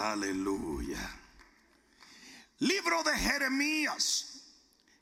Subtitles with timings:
[0.00, 1.10] Aleluya.
[2.60, 4.42] Libro de Jeremías,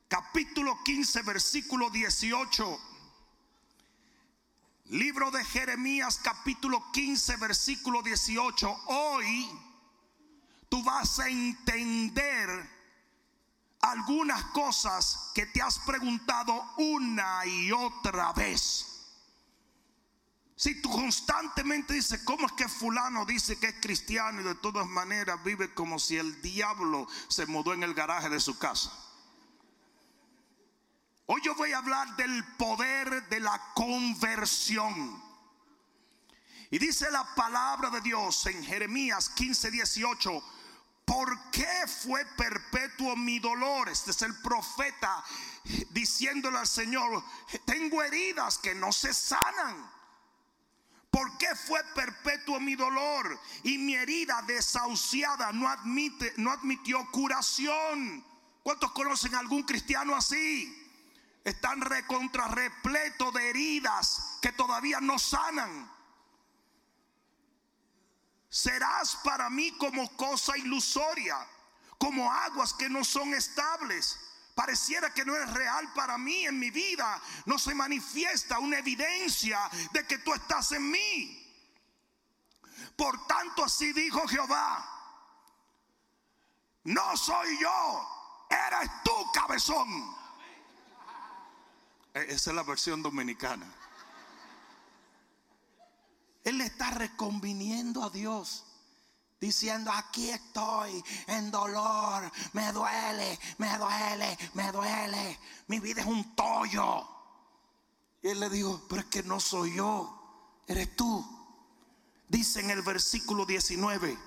[0.09, 2.81] capítulo 15, versículo 18.
[4.87, 8.85] Libro de Jeremías, capítulo 15, versículo 18.
[8.87, 9.51] Hoy
[10.71, 12.49] tú vas a entender
[13.81, 18.96] algunas cosas que te has preguntado una y otra vez.
[20.57, 24.87] Si tú constantemente dices, ¿cómo es que fulano dice que es cristiano y de todas
[24.87, 28.91] maneras vive como si el diablo se mudó en el garaje de su casa?
[31.27, 35.23] Hoy yo voy a hablar del poder de la conversión.
[36.71, 40.43] Y dice la palabra de Dios en Jeremías 15, 18.
[41.05, 43.91] ¿Por qué fue perpetuo mi dolor?
[43.91, 45.23] Este es el profeta
[45.91, 47.23] diciéndole al Señor,
[47.67, 49.96] tengo heridas que no se sanan.
[51.17, 53.41] ¿Por qué fue perpetuo mi dolor?
[53.63, 58.23] Y mi herida desahuciada no, admite, no admitió curación.
[58.63, 60.77] ¿Cuántos conocen a algún cristiano así?
[61.43, 65.91] Están recontra repleto de heridas que todavía no sanan.
[68.51, 71.39] Serás para mí como cosa ilusoria,
[71.97, 74.19] como aguas que no son estables.
[74.57, 77.21] Pareciera que no es real para mí en mi vida.
[77.45, 79.61] No se manifiesta una evidencia
[79.93, 81.47] de que tú estás en mí.
[82.97, 84.83] Por tanto, así dijo Jehová.
[86.85, 90.17] No soy yo, eres tú, cabezón.
[92.15, 93.71] E-, esa es la versión dominicana.
[96.45, 98.66] Él le está reconviniendo a Dios.
[99.41, 106.35] Diciendo, aquí estoy en dolor, me duele, me duele, me duele, mi vida es un
[106.35, 107.07] tollo.
[108.23, 111.25] Y él le dijo, pero es que no soy yo, eres tú.
[112.29, 114.19] Dice en el versículo 19,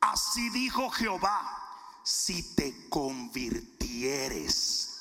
[0.00, 1.60] así dijo Jehová,
[2.04, 4.94] si te convirtieres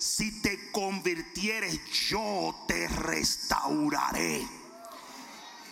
[0.00, 1.78] si te convirtieres,
[2.08, 4.48] yo te restauraré.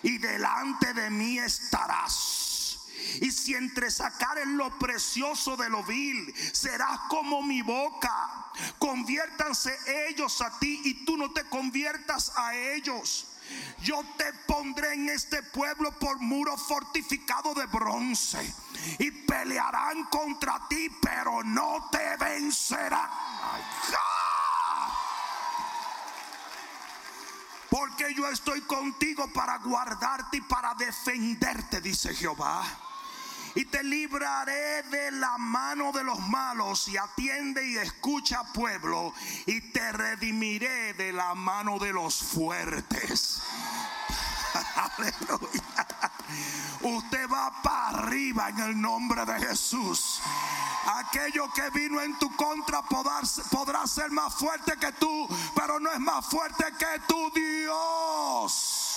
[0.09, 2.79] Y delante de mí estarás.
[3.21, 8.51] Y si entre sacares lo precioso de lo vil, serás como mi boca.
[8.79, 9.77] Conviértanse
[10.09, 13.27] ellos a ti y tú no te conviertas a ellos.
[13.83, 18.55] Yo te pondré en este pueblo por muro fortificado de bronce.
[18.99, 23.11] Y pelearán contra ti, pero no te vencerán.
[27.71, 32.65] Porque yo estoy contigo para guardarte y para defenderte, dice Jehová.
[33.55, 39.13] Y te libraré de la mano de los malos y atiende y escucha pueblo.
[39.47, 43.43] Y te redimiré de la mano de los fuertes.
[44.97, 46.08] Aleluya.
[46.81, 50.21] Usted va para arriba en el nombre de Jesús.
[50.87, 56.01] Aquello que vino en tu contra podrá, ser más fuerte que tú, pero no es
[56.01, 58.97] más fuerte que tu Dios.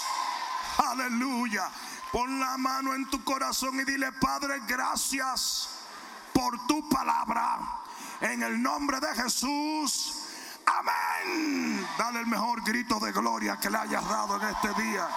[0.78, 1.70] Aleluya.
[2.12, 5.70] Pon la mano en tu corazón y dile, Padre, gracias
[6.34, 7.60] por tu palabra.
[8.22, 10.16] En el nombre de Jesús.
[10.66, 11.88] Amén.
[11.98, 15.08] Dale el mejor grito de gloria que le hayas dado en este día.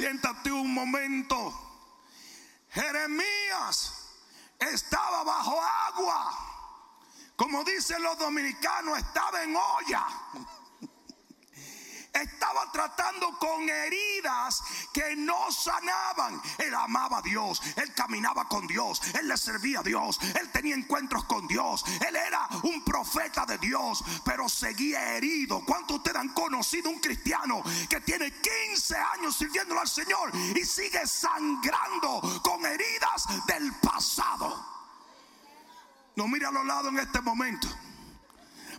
[0.00, 1.52] Siéntate un momento.
[2.70, 3.92] Jeremías
[4.58, 7.32] estaba bajo agua.
[7.36, 10.06] Como dicen los dominicanos, estaba en olla
[12.12, 14.62] estaba tratando con heridas
[14.92, 16.40] que no sanaban.
[16.58, 20.74] Él amaba a Dios, él caminaba con Dios, él le servía a Dios, él tenía
[20.74, 25.64] encuentros con Dios, él era un profeta de Dios, pero seguía herido.
[25.64, 31.06] ¿Cuántos ustedes han conocido un cristiano que tiene 15 años sirviéndolo al Señor y sigue
[31.06, 34.66] sangrando con heridas del pasado?
[36.16, 37.68] No mire a los lados en este momento.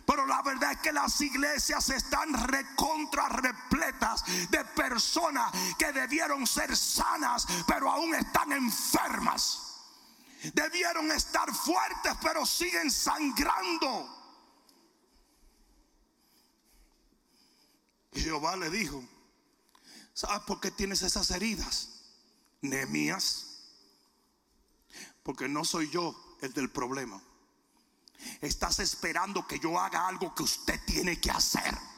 [0.06, 6.76] Pero la verdad es que las iglesias están recontra repletas de personas que debieron ser
[6.76, 9.68] sanas, pero aún están enfermas.
[10.54, 14.18] Debieron estar fuertes, pero siguen sangrando.
[18.12, 19.02] Jehová le dijo,
[20.12, 21.88] ¿sabes por qué tienes esas heridas?
[22.60, 23.60] Nehemías,
[25.22, 27.22] porque no soy yo el del problema.
[28.40, 31.91] Estás esperando que yo haga algo que usted tiene que hacer.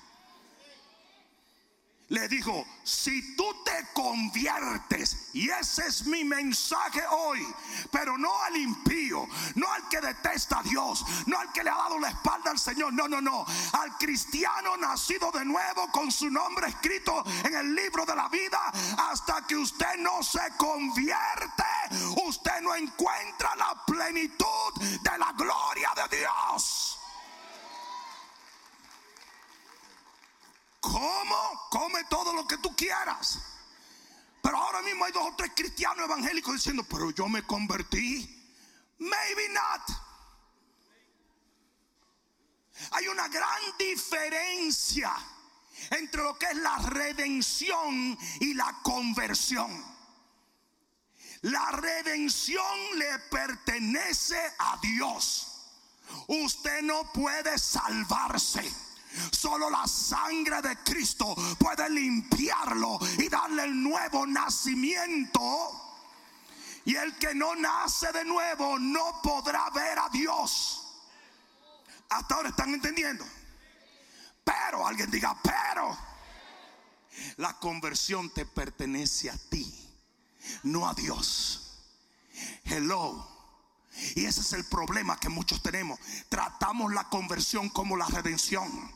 [2.09, 7.47] Le dijo, si tú te conviertes, y ese es mi mensaje hoy,
[7.91, 11.77] pero no al impío, no al que detesta a Dios, no al que le ha
[11.77, 16.31] dado la espalda al Señor, no, no, no, al cristiano nacido de nuevo con su
[16.31, 18.61] nombre escrito en el libro de la vida,
[18.99, 21.65] hasta que usted no se convierte,
[22.27, 26.94] usted no encuentra la plenitud de la gloria de Dios.
[30.85, 31.69] ¿Cómo?
[31.71, 33.39] Come todo lo que tú quieras.
[34.43, 38.53] Pero ahora mismo hay dos o tres cristianos evangélicos diciendo, pero yo me convertí.
[38.99, 39.83] Maybe not.
[42.91, 45.11] Hay una gran diferencia
[45.91, 49.73] entre lo que es la redención y la conversión.
[51.41, 55.71] La redención le pertenece a Dios.
[56.27, 58.71] Usted no puede salvarse.
[59.31, 65.81] Solo la sangre de Cristo puede limpiarlo y darle el nuevo nacimiento.
[66.85, 70.85] Y el que no nace de nuevo no podrá ver a Dios.
[72.11, 73.25] Hasta ahora están entendiendo.
[74.45, 75.97] Pero, alguien diga, pero,
[77.37, 79.73] la conversión te pertenece a ti,
[80.65, 81.65] no a Dios.
[82.65, 83.31] Hello.
[84.17, 85.99] Y ese es el problema que muchos tenemos.
[86.29, 88.94] Tratamos la conversión como la redención.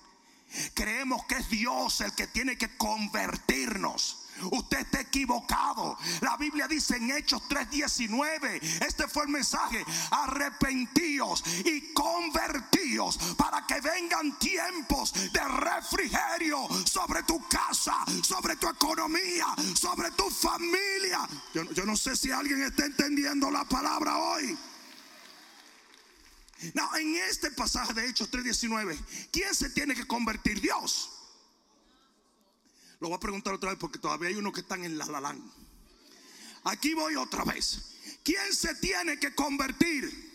[0.75, 4.29] Creemos que es Dios el que tiene que convertirnos.
[4.53, 5.99] Usted está equivocado.
[6.21, 13.81] La Biblia dice en Hechos 3:19, este fue el mensaje, arrepentíos y convertíos para que
[13.81, 21.29] vengan tiempos de refrigerio sobre tu casa, sobre tu economía, sobre tu familia.
[21.53, 24.57] Yo, yo no sé si alguien está entendiendo la palabra hoy.
[26.75, 28.99] No, en este pasaje de Hechos 3:19,
[29.31, 30.61] ¿quién se tiene que convertir?
[30.61, 31.11] Dios.
[33.01, 35.41] Lo voy a preguntar otra vez porque todavía hay unos que están en la lalán.
[36.65, 37.95] Aquí voy otra vez.
[38.25, 40.29] ¿Quién se tiene que convertir?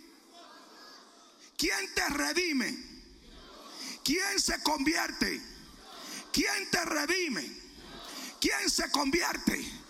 [1.58, 2.78] ¿Quién te redime?
[4.04, 5.42] ¿Quién se convierte?
[6.32, 7.64] ¿Quién te redime?
[8.40, 9.83] ¿Quién se convierte?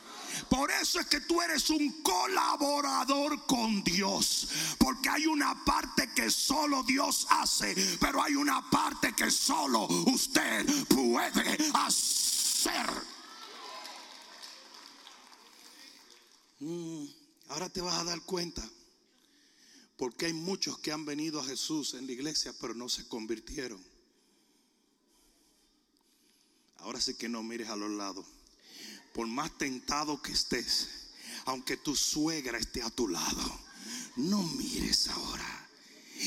[0.54, 4.48] Por eso es que tú eres un colaborador con Dios.
[4.78, 10.64] Porque hay una parte que solo Dios hace, pero hay una parte que solo usted
[10.86, 12.88] puede hacer.
[16.60, 17.06] Mm,
[17.50, 18.64] ahora te vas a dar cuenta.
[19.98, 23.84] Porque hay muchos que han venido a Jesús en la iglesia, pero no se convirtieron.
[26.78, 28.28] Ahora sí que no mires a los lados
[29.14, 30.90] por más tentado que estés,
[31.46, 33.60] aunque tu suegra esté a tu lado,
[34.18, 35.60] no mires ahora.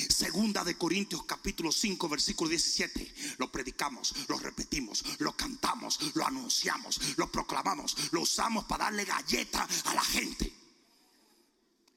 [0.08, 3.14] Segunda de Corintios capítulo 5 versículo 17.
[3.38, 9.66] Lo predicamos, lo repetimos, lo cantamos, lo anunciamos, lo proclamamos, lo usamos para darle galleta
[9.84, 10.52] a la gente.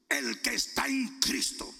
[0.07, 1.71] El que está en Cristo,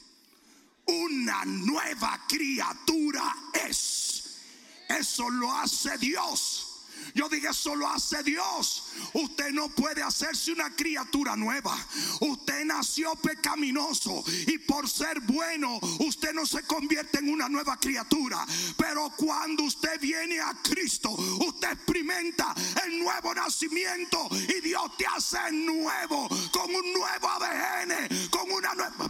[0.86, 4.40] una nueva criatura es.
[4.88, 6.69] Eso lo hace Dios.
[7.14, 8.86] Yo dije, eso lo hace Dios.
[9.14, 11.76] Usted no puede hacerse una criatura nueva.
[12.22, 18.46] Usted nació pecaminoso y por ser bueno, usted no se convierte en una nueva criatura.
[18.78, 22.54] Pero cuando usted viene a Cristo, usted experimenta
[22.86, 29.10] el nuevo nacimiento y Dios te hace nuevo, con un nuevo ADN, con una nueva...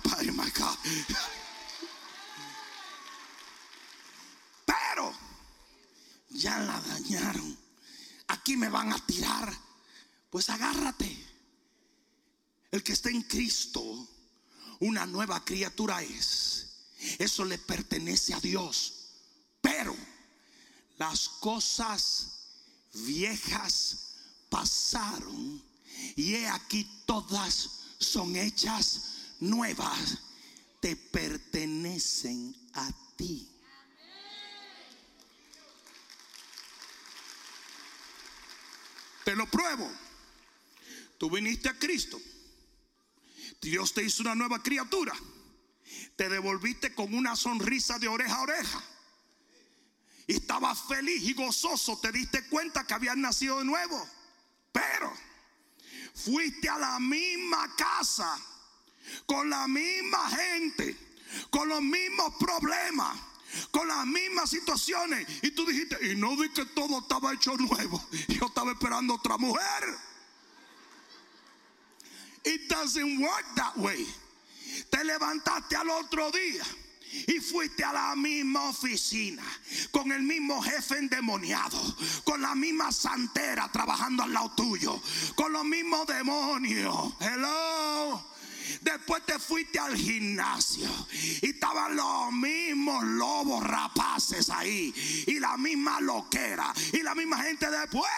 [4.65, 5.13] Pero
[6.29, 7.57] ya la dañaron
[8.57, 9.53] me van a tirar.
[10.29, 11.25] Pues agárrate.
[12.71, 14.07] El que está en Cristo,
[14.79, 16.67] una nueva criatura es.
[17.17, 18.93] Eso le pertenece a Dios.
[19.61, 19.95] Pero
[20.97, 22.39] las cosas
[22.93, 24.15] viejas
[24.49, 25.63] pasaron
[26.15, 29.01] y he aquí todas son hechas
[29.39, 30.17] nuevas.
[30.81, 33.58] Te pertenecen a ti.
[39.29, 39.87] Te lo pruebo.
[41.19, 42.19] Tú viniste a Cristo.
[43.61, 45.13] Dios te hizo una nueva criatura.
[46.15, 48.83] Te devolviste con una sonrisa de oreja a oreja.
[50.25, 51.99] Estabas feliz y gozoso.
[51.99, 54.09] Te diste cuenta que habías nacido de nuevo.
[54.71, 55.13] Pero
[56.15, 58.35] fuiste a la misma casa.
[59.27, 60.97] Con la misma gente.
[61.51, 63.15] Con los mismos problemas
[63.71, 65.27] con las mismas situaciones.
[65.41, 68.03] Y tú dijiste, y no vi que todo estaba hecho nuevo.
[68.27, 69.97] Yo estaba esperando otra mujer.
[72.45, 74.07] It doesn't work that way.
[74.89, 76.63] Te levantaste al otro día
[77.27, 79.43] y fuiste a la misma oficina
[79.91, 81.77] con el mismo jefe endemoniado,
[82.23, 85.01] con la misma santera trabajando al lado tuyo,
[85.35, 87.13] con los mismos demonios.
[87.19, 88.29] Hello.
[88.81, 90.89] Después te fuiste al gimnasio
[91.41, 94.93] y estaban los mismos lobos rapaces ahí
[95.27, 98.11] y la misma loquera y la misma gente después.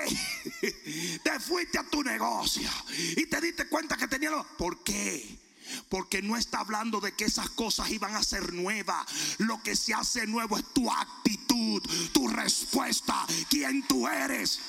[1.22, 2.68] Te fuiste a tu negocio
[3.16, 4.44] y te diste cuenta que tenía lo.
[4.56, 5.38] ¿Por qué?
[5.88, 9.06] Porque no está hablando de que esas cosas iban a ser nuevas.
[9.38, 14.60] Lo que se hace nuevo es tu actitud, tu respuesta, quién tú eres.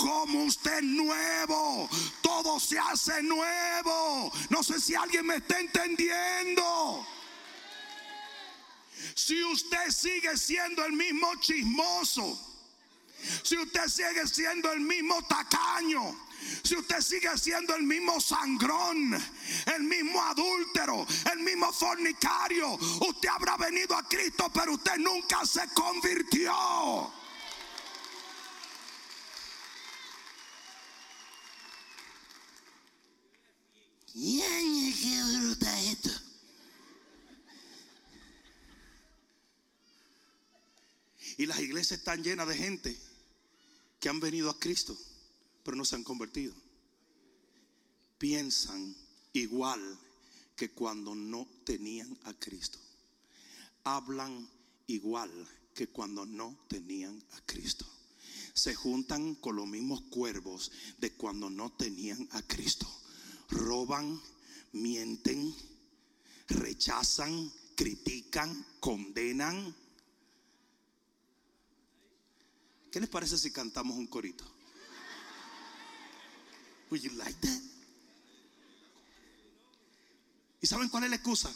[0.00, 1.88] Como usted nuevo,
[2.22, 4.32] todo se hace nuevo.
[4.48, 7.06] No sé si alguien me está entendiendo.
[9.14, 12.38] Si usted sigue siendo el mismo chismoso,
[13.42, 16.16] si usted sigue siendo el mismo tacaño,
[16.62, 19.12] si usted sigue siendo el mismo sangrón,
[19.66, 25.68] el mismo adúltero, el mismo fornicario, usted habrá venido a Cristo, pero usted nunca se
[25.74, 27.12] convirtió.
[34.14, 36.10] Bruta esto.
[41.38, 42.98] Y las iglesias están llenas de gente
[43.98, 44.96] que han venido a Cristo
[45.62, 46.54] pero no se han convertido.
[48.18, 48.94] Piensan
[49.32, 49.98] igual
[50.56, 52.78] que cuando no tenían a Cristo.
[53.84, 54.48] Hablan
[54.86, 55.30] igual
[55.74, 57.86] que cuando no tenían a Cristo.
[58.52, 62.86] Se juntan con los mismos cuervos de cuando no tenían a Cristo.
[63.50, 64.20] Roban,
[64.72, 65.54] mienten,
[66.48, 69.74] rechazan, critican, condenan.
[72.90, 74.44] ¿Qué les parece si cantamos un corito?
[76.90, 77.62] Would you like that?
[80.60, 81.54] ¿Y saben cuál es la excusa?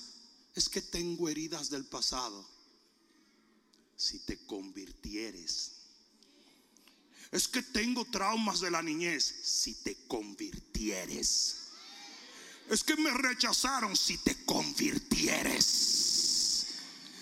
[0.54, 2.48] Es que tengo heridas del pasado.
[3.96, 5.72] Si te convirtieres.
[7.32, 9.24] Es que tengo traumas de la niñez.
[9.42, 11.63] Si te convirtieres.
[12.68, 13.96] Es que me rechazaron.
[13.96, 16.66] Si te convirtieres.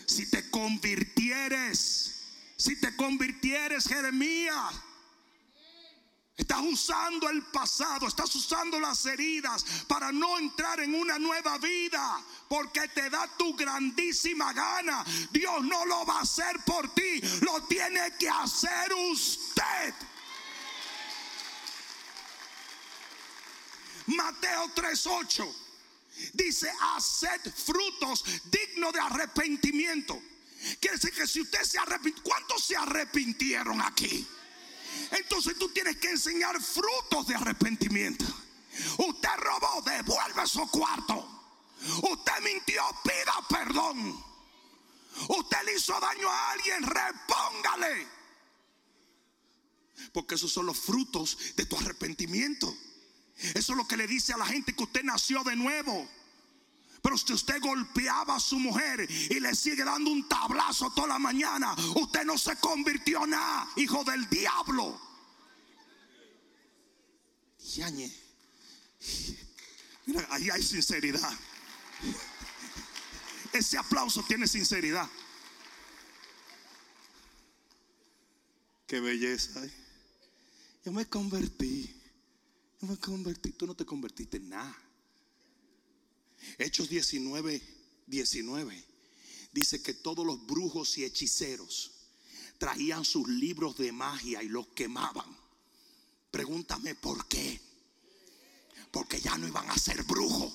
[0.07, 2.09] Si te convirtieres.
[2.57, 4.75] Si te convirtieres, Jeremías
[6.43, 12.21] Estás usando el pasado, estás usando las heridas para no entrar en una nueva vida,
[12.49, 15.05] porque te da tu grandísima gana.
[15.31, 19.95] Dios no lo va a hacer por ti, lo tiene que hacer usted.
[24.07, 25.55] Mateo 3:8
[26.35, 30.21] dice, haced frutos dignos de arrepentimiento.
[30.81, 34.27] Quiere decir que si usted se arrepintió, ¿cuántos se arrepintieron aquí?
[35.11, 38.25] Entonces tú tienes que enseñar frutos de arrepentimiento.
[38.99, 41.29] Usted robó, devuelve su cuarto.
[42.03, 44.25] Usted mintió, pida perdón.
[45.29, 48.09] Usted le hizo daño a alguien, repóngale.
[50.13, 52.75] Porque esos son los frutos de tu arrepentimiento.
[53.55, 56.09] Eso es lo que le dice a la gente que usted nació de nuevo.
[57.03, 61.19] Pero si usted golpeaba a su mujer y le sigue dando un tablazo toda la
[61.19, 65.01] mañana, usted no se convirtió en nada, hijo del diablo.
[67.59, 68.13] Yañe.
[70.07, 71.33] Mira, ahí hay sinceridad.
[73.53, 75.09] Ese aplauso tiene sinceridad.
[78.87, 79.65] Qué belleza.
[79.65, 79.73] ¿eh?
[80.85, 82.02] Yo me convertí.
[83.01, 83.53] Convertí.
[83.53, 84.77] Tú no te convertiste en nada.
[86.59, 87.63] Hechos 19,
[88.07, 88.85] 19.
[89.53, 91.93] Dice que todos los brujos y hechiceros
[92.59, 95.37] traían sus libros de magia y los quemaban.
[96.33, 97.61] Pregúntame por qué.
[98.91, 100.53] Porque ya no iban a ser brujos.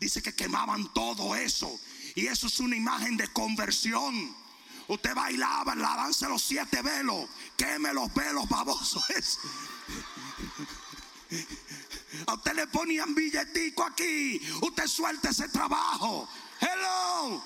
[0.00, 1.70] Dice que quemaban todo eso.
[2.16, 4.34] Y eso es una imagen de conversión.
[4.88, 9.04] Usted bailaba, lávase los siete velos, queme los velos babosos.
[12.26, 14.40] A usted le ponían billetico aquí.
[14.60, 16.28] Usted suelta ese trabajo.
[16.60, 17.42] Hello.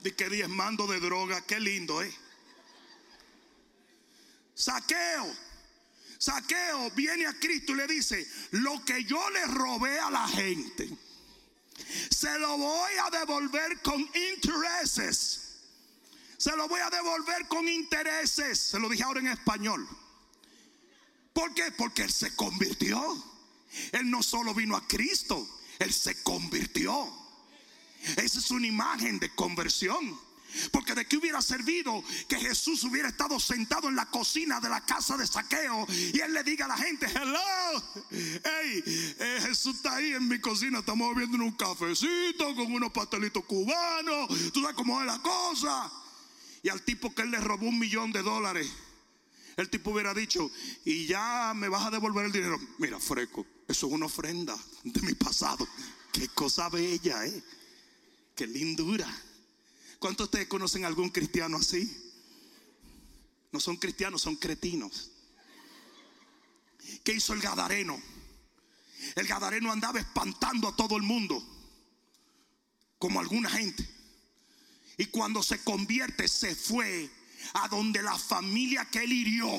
[0.00, 2.14] De que diezmando de droga, qué lindo, ¿eh?
[4.54, 5.30] Saqueo.
[6.18, 10.88] Saqueo viene a Cristo y le dice, lo que yo le robé a la gente,
[12.10, 15.49] se lo voy a devolver con intereses
[16.40, 18.58] se lo voy a devolver con intereses.
[18.58, 19.86] Se lo dije ahora en español.
[21.34, 21.70] ¿Por qué?
[21.72, 22.98] Porque Él se convirtió.
[23.92, 25.46] Él no solo vino a Cristo,
[25.78, 27.06] Él se convirtió.
[28.16, 30.18] Esa es una imagen de conversión.
[30.72, 34.80] Porque de qué hubiera servido que Jesús hubiera estado sentado en la cocina de la
[34.80, 39.94] casa de saqueo y él le diga a la gente, hello, hey, eh, Jesús está
[39.94, 45.00] ahí en mi cocina, estamos bebiendo un cafecito con unos pastelitos cubanos, tú sabes cómo
[45.00, 45.92] es la cosa.
[46.62, 48.68] Y al tipo que él le robó un millón de dólares,
[49.56, 50.50] el tipo hubiera dicho,
[50.84, 52.58] y ya me vas a devolver el dinero.
[52.78, 55.66] Mira, freco, eso es una ofrenda de mi pasado.
[56.12, 57.42] Qué cosa bella, ¿eh?
[58.34, 59.06] Qué lindura.
[59.98, 61.94] ¿Cuántos de ustedes conocen algún cristiano así?
[63.52, 65.10] No son cristianos, son cretinos.
[67.04, 68.00] ¿Qué hizo el Gadareno?
[69.14, 71.42] El Gadareno andaba espantando a todo el mundo,
[72.98, 73.88] como alguna gente.
[75.00, 77.08] Y cuando se convierte, se fue
[77.54, 79.50] a donde la familia que él hirió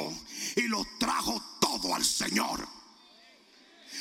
[0.56, 2.68] y lo trajo todo al Señor.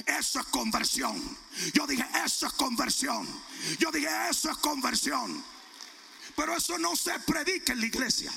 [0.05, 1.19] Eso es conversión.
[1.73, 3.27] Yo dije, eso es conversión.
[3.79, 5.43] Yo dije, eso es conversión.
[6.37, 8.31] Pero eso no se predica en la iglesia.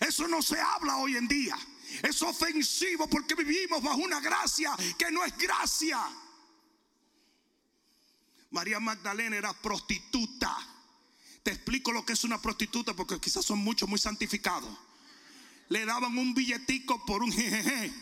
[0.00, 1.56] Eso no se habla hoy en día.
[2.02, 6.04] Es ofensivo porque vivimos bajo una gracia que no es gracia.
[8.50, 10.79] María Magdalena era prostituta.
[11.42, 14.70] Te explico lo que es una prostituta porque quizás son muchos muy santificados.
[15.68, 17.92] Le daban un billetico por un jejeje.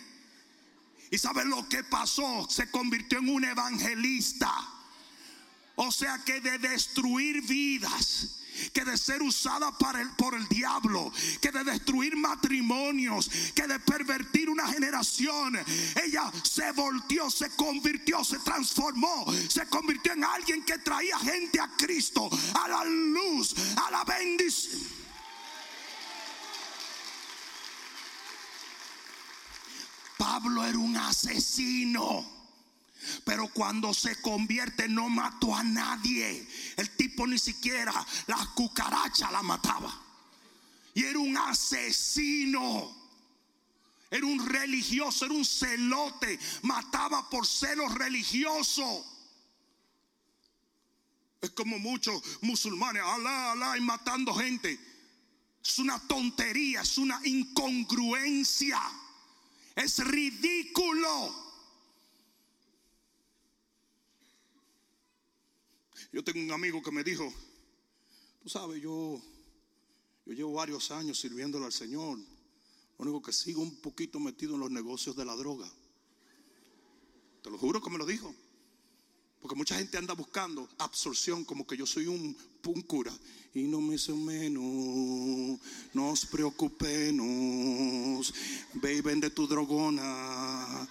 [1.11, 2.47] ¿Y saben lo que pasó?
[2.51, 4.53] Se convirtió en un evangelista.
[5.77, 8.38] O sea que de destruir vidas
[8.73, 13.79] que de ser usada para el, por el diablo, que de destruir matrimonios, que de
[13.81, 15.59] pervertir una generación.
[16.05, 21.71] Ella se volteó, se convirtió, se transformó, se convirtió en alguien que traía gente a
[21.77, 24.99] Cristo, a la luz, a la bendición.
[30.17, 32.38] Pablo era un asesino.
[33.25, 36.47] Pero cuando se convierte no mató a nadie.
[36.77, 37.93] El tipo ni siquiera
[38.27, 39.93] la cucaracha la mataba.
[40.95, 42.97] Y era un asesino.
[44.11, 46.39] Era un religioso, era un celote.
[46.63, 49.05] Mataba por celo religioso.
[51.41, 54.79] Es como muchos musulmanes, alá, alá, y matando gente.
[55.65, 58.81] Es una tontería, es una incongruencia.
[59.77, 61.28] Es ridículo.
[66.13, 67.33] Yo tengo un amigo que me dijo,
[68.43, 69.21] tú sabes, yo,
[70.27, 72.19] yo llevo varios años sirviéndole al Señor.
[72.99, 75.71] Lo único que sigo un poquito metido en los negocios de la droga.
[77.43, 78.35] Te lo juro que me lo dijo.
[79.41, 83.13] Porque mucha gente anda buscando absorción como que yo soy un, un cura.
[83.55, 85.61] Y no me hizo menos,
[85.95, 87.25] no os preocupemos,
[88.75, 90.87] ve y vende tu drogona.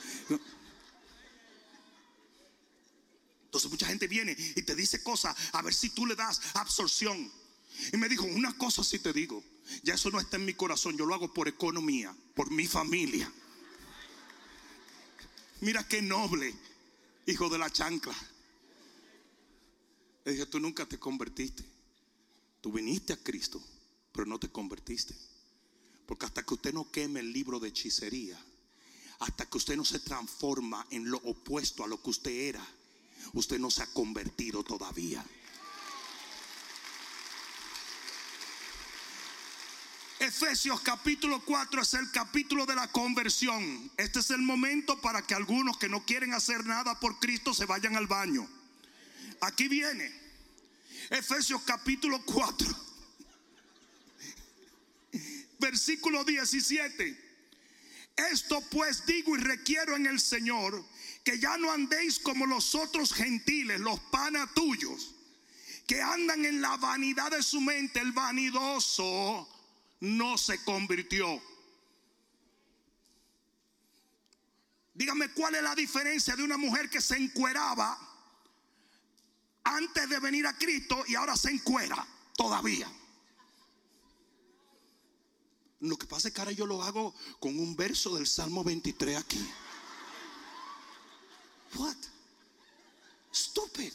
[3.58, 7.32] Entonces mucha gente viene y te dice cosas a ver si tú le das absorción.
[7.92, 9.44] Y me dijo, una cosa si te digo,
[9.84, 13.32] ya eso no está en mi corazón, yo lo hago por economía, por mi familia.
[15.62, 16.54] Mira qué noble,
[17.26, 18.16] hijo de la chancla.
[20.26, 21.64] Le dije, tú nunca te convertiste.
[22.62, 23.64] Tú viniste a Cristo,
[24.12, 25.16] pero no te convertiste.
[26.06, 28.40] Porque hasta que usted no queme el libro de hechicería,
[29.20, 32.66] hasta que usted no se transforma en lo opuesto a lo que usted era,
[33.34, 35.24] usted no se ha convertido todavía.
[40.20, 43.92] Efesios capítulo 4 es el capítulo de la conversión.
[43.98, 47.66] Este es el momento para que algunos que no quieren hacer nada por Cristo se
[47.66, 48.48] vayan al baño.
[49.42, 50.12] Aquí viene.
[51.12, 52.68] Efesios capítulo 4.
[55.60, 57.26] Versículo 17.
[58.32, 60.84] Esto pues digo y requiero en el Señor
[61.28, 65.14] que ya no andéis como los otros gentiles, los panas tuyos,
[65.86, 68.00] que andan en la vanidad de su mente.
[68.00, 69.46] El vanidoso
[70.00, 71.42] no se convirtió.
[74.94, 78.00] Dígame cuál es la diferencia de una mujer que se encueraba
[79.66, 82.90] antes de venir a Cristo y ahora se encuera todavía.
[85.82, 89.18] Lo que pasa es que ahora yo lo hago con un verso del Salmo 23
[89.18, 89.46] aquí.
[91.76, 91.98] What?
[93.32, 93.94] Stupid.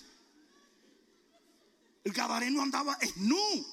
[2.04, 3.66] El gadareno andaba nu.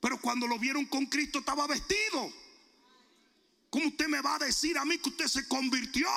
[0.00, 2.32] Pero cuando lo vieron con Cristo estaba vestido.
[3.70, 6.08] ¿Cómo usted me va a decir a mí que usted se convirtió?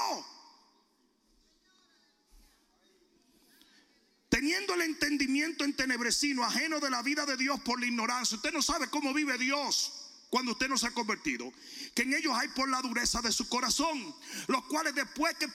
[4.30, 8.38] Teniendo el entendimiento entenebrecino, ajeno de la vida de Dios por la ignorancia.
[8.38, 11.52] Usted no sabe cómo vive Dios cuando usted no se ha convertido,
[11.96, 14.16] que en ellos hay por la dureza de su corazón,
[14.48, 15.50] los cuales después que,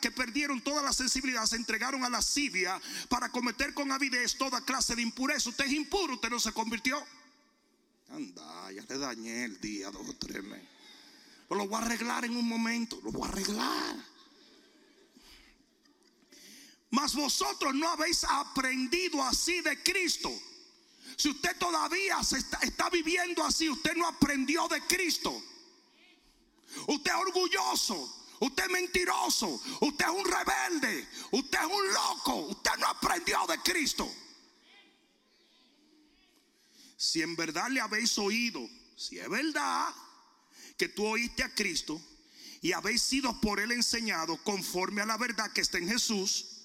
[0.00, 4.64] que perdieron toda la sensibilidad, se entregaron a la lascivia para cometer con avidez toda
[4.64, 5.50] clase de impureza.
[5.50, 7.04] Usted es impuro, usted no se convirtió.
[8.08, 10.68] Anda, ya le dañé el día dos o tres meses.
[11.50, 13.96] Lo voy a arreglar en un momento, lo voy a arreglar.
[16.90, 20.32] Mas vosotros no habéis aprendido así de Cristo.
[21.16, 25.42] Si usted todavía está, está viviendo así, usted no aprendió de Cristo.
[26.88, 28.12] Usted es orgulloso.
[28.40, 29.60] Usted es mentiroso.
[29.80, 31.08] Usted es un rebelde.
[31.30, 32.34] Usted es un loco.
[32.48, 34.12] Usted no aprendió de Cristo.
[36.98, 39.94] Si en verdad le habéis oído, si es verdad
[40.76, 42.00] que tú oíste a Cristo
[42.60, 46.55] y habéis sido por él enseñado conforme a la verdad que está en Jesús,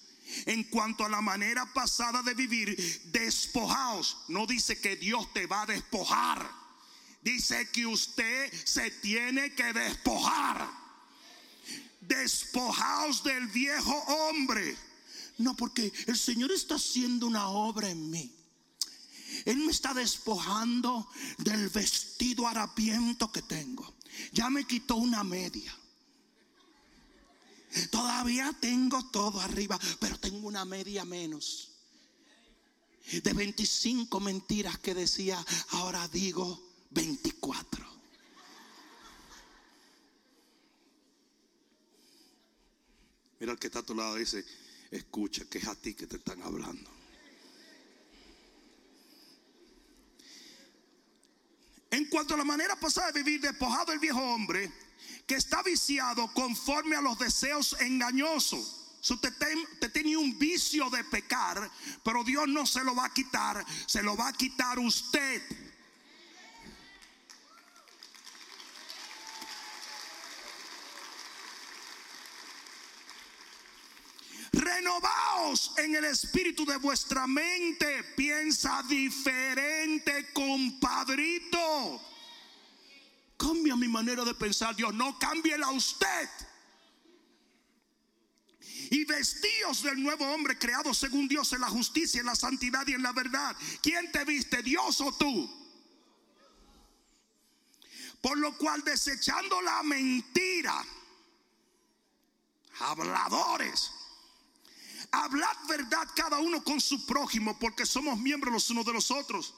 [0.46, 4.18] en cuanto a la manera pasada de vivir, despojaos.
[4.28, 6.50] No dice que Dios te va a despojar.
[7.22, 10.68] Dice que usted se tiene que despojar.
[12.02, 14.76] Despojaos del viejo hombre.
[15.38, 18.36] No, porque el Señor está haciendo una obra en mí.
[19.46, 23.96] Él me está despojando del vestido harapiento que tengo.
[24.34, 25.76] Ya me quitó una media.
[27.90, 31.72] Todavía tengo todo arriba, pero tengo una media menos.
[33.12, 37.92] De 25 mentiras que decía, ahora digo 24.
[43.40, 44.46] Mira el que está a tu lado dice,
[44.92, 46.90] escucha que es a ti que te están hablando.
[51.90, 54.72] En cuanto a la manera pasada de vivir, despojado el viejo hombre,
[55.32, 59.00] que está viciado conforme a los deseos engañosos.
[59.00, 59.32] usted,
[59.72, 61.72] usted tenía un vicio de pecar,
[62.04, 65.42] pero Dios no se lo va a quitar, se lo va a quitar usted.
[74.52, 78.04] Renovaos en el espíritu de vuestra mente.
[78.18, 82.12] Piensa diferente, compadrito.
[83.42, 84.94] Cambia mi manera de pensar, Dios.
[84.94, 86.30] No cámbiela usted.
[88.92, 92.94] Y vestíos del nuevo hombre creado según Dios en la justicia, en la santidad y
[92.94, 93.56] en la verdad.
[93.82, 95.50] ¿Quién te viste, Dios o tú?
[98.22, 100.86] Por lo cual desechando la mentira,
[102.80, 103.92] habladores
[105.12, 109.54] Hablad verdad cada uno con su prójimo, porque somos miembros los unos de los otros.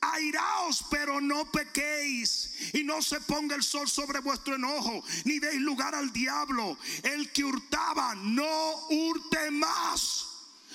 [0.00, 5.60] Airaos, pero no pequéis, y no se ponga el sol sobre vuestro enojo, ni deis
[5.60, 6.78] lugar al diablo.
[7.02, 10.26] El que hurtaba, no hurte más.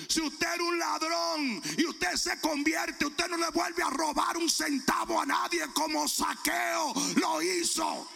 [0.08, 4.38] Si usted era un ladrón y usted se convierte, usted no le vuelve a robar
[4.38, 8.10] un centavo a nadie como saqueo lo hizo.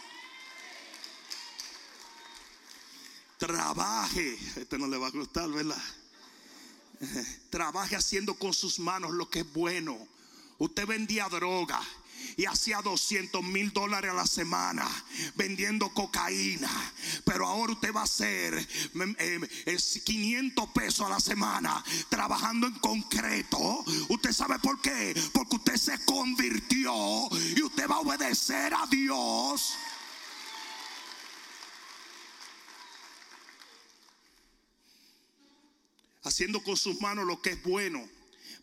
[3.38, 5.82] Trabaje, este no le va a gustar, ¿verdad?
[7.50, 10.06] Trabaje haciendo con sus manos lo que es bueno.
[10.60, 11.80] Usted vendía droga
[12.36, 14.86] y hacía 200 mil dólares a la semana
[15.34, 16.70] vendiendo cocaína.
[17.24, 18.68] Pero ahora usted va a hacer
[20.04, 23.82] 500 em, pesos a la semana trabajando en concreto.
[24.10, 25.18] ¿Usted sabe por qué?
[25.32, 26.92] Porque usted se convirtió
[27.56, 29.74] y usted va a obedecer a Dios.
[36.22, 38.06] haciendo con sus manos lo que es bueno,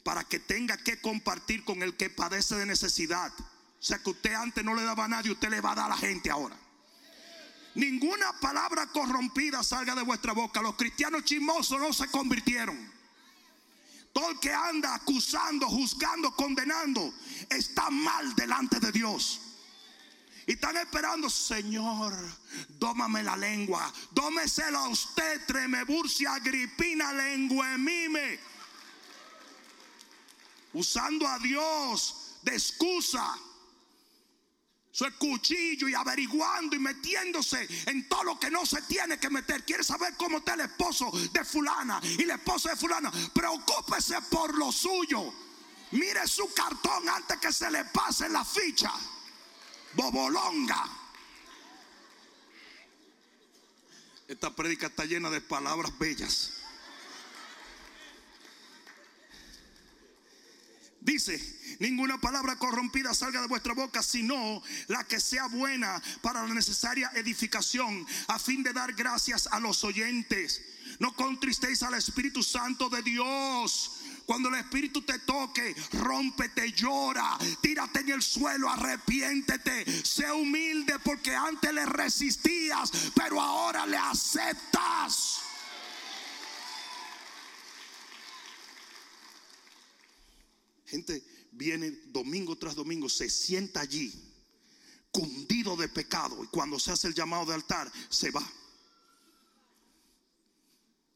[0.07, 3.29] para que tenga que compartir con el que padece de necesidad.
[3.37, 5.85] O sea que usted antes no le daba a nadie, usted le va a dar
[5.87, 6.57] a la gente ahora.
[7.75, 10.61] Ninguna palabra corrompida salga de vuestra boca.
[10.61, 12.89] Los cristianos chismosos no se convirtieron.
[14.13, 17.13] Todo el que anda acusando, juzgando, condenando,
[17.49, 19.41] está mal delante de Dios.
[20.45, 22.15] Y están esperando, Señor,
[22.79, 23.93] dómame la lengua.
[24.11, 28.55] Dómesela a usted, Tremeburcia, Agripina, lengua mime.
[30.77, 33.35] Usando a Dios de excusa.
[34.91, 39.65] Su cuchillo y averiguando y metiéndose en todo lo que no se tiene que meter.
[39.65, 43.11] Quiere saber cómo está el esposo de fulana y la esposa de fulana.
[43.33, 45.33] Preocúpese por lo suyo.
[45.91, 48.93] Mire su cartón antes que se le pase la ficha
[49.93, 50.85] bobolonga.
[54.27, 56.56] Esta prédica está llena de palabras bellas.
[61.07, 61.39] Dice,
[61.79, 67.09] ninguna palabra corrompida salga de vuestra boca, sino la que sea buena para la necesaria
[67.15, 70.61] edificación, a fin de dar gracias a los oyentes.
[70.99, 78.01] No contristéis al Espíritu Santo de Dios cuando el Espíritu te toque, rómpete, llora, tírate
[78.01, 85.46] en el suelo, arrepiéntete, sé humilde porque antes le resistías, pero ahora le aceptas.
[90.87, 94.13] Gente, viene domingo tras domingo, se sienta allí,
[95.11, 98.47] cundido de pecado, y cuando se hace el llamado de altar, se va.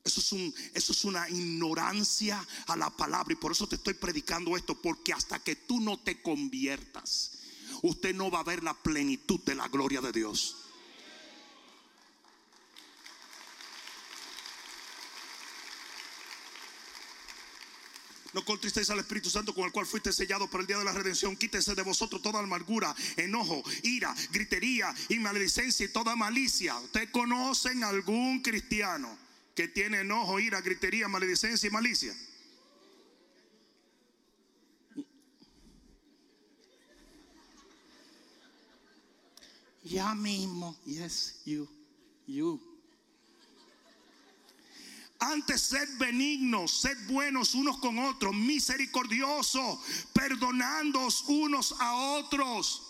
[0.03, 3.93] Eso es, un, eso es una ignorancia a la palabra y por eso te estoy
[3.93, 7.39] predicando esto, porque hasta que tú no te conviertas,
[7.84, 10.61] usted no va a ver la plenitud de la gloria de Dios.
[18.33, 20.93] No contristéis al Espíritu Santo con el cual fuiste sellado para el día de la
[20.93, 21.35] redención.
[21.35, 26.79] Quítese de vosotros toda amargura, enojo, ira, gritería y maledicencia y toda malicia.
[26.79, 29.17] ¿Usted conocen algún cristiano
[29.53, 32.15] que tiene enojo, ira, gritería, maledicencia y malicia?
[39.83, 41.67] Ya mismo, yes, you,
[42.25, 42.70] you.
[45.21, 49.77] Antes sed benignos, sed buenos unos con otros, misericordiosos,
[50.13, 52.81] perdonándoos unos a otros.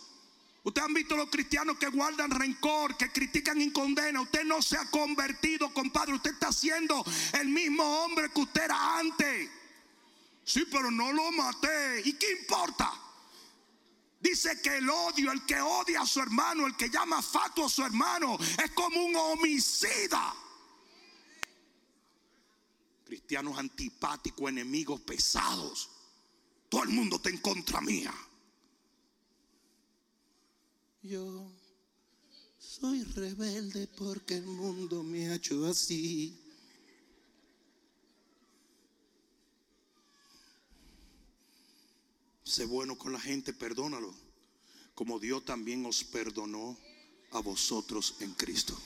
[0.64, 4.24] Ustedes han visto los cristianos que guardan rencor, que critican y condenan.
[4.24, 6.14] Usted no se ha convertido, compadre.
[6.14, 9.50] Usted está siendo el mismo hombre que usted era antes.
[10.46, 12.02] Sí, pero no lo maté.
[12.06, 12.94] ¿Y qué importa?
[14.22, 17.70] Dice que el odio, el que odia a su hermano, el que llama fatuo a
[17.70, 20.34] su hermano, es como un homicida
[23.12, 25.90] cristianos antipáticos, enemigos pesados.
[26.70, 28.14] Todo el mundo está en contra mía.
[31.04, 31.52] Yo
[32.58, 36.40] soy rebelde porque el mundo me ha hecho así.
[42.46, 44.16] Sé bueno con la gente, perdónalo,
[44.96, 46.78] como Dios también os perdonó
[47.32, 48.82] a vosotros en Cristo.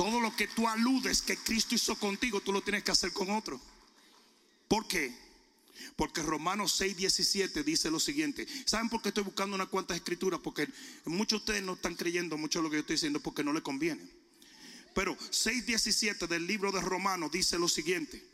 [0.00, 3.28] Todo lo que tú aludes que Cristo hizo contigo, tú lo tienes que hacer con
[3.28, 3.60] otro.
[4.66, 5.14] ¿Por qué?
[5.94, 8.48] Porque Romanos 6, 17 dice lo siguiente.
[8.64, 10.40] ¿Saben por qué estoy buscando unas cuantas escrituras?
[10.42, 10.66] Porque
[11.04, 13.62] muchos de ustedes no están creyendo mucho lo que yo estoy diciendo porque no le
[13.62, 14.00] conviene.
[14.94, 18.24] Pero 6, 17 del libro de Romanos dice lo siguiente.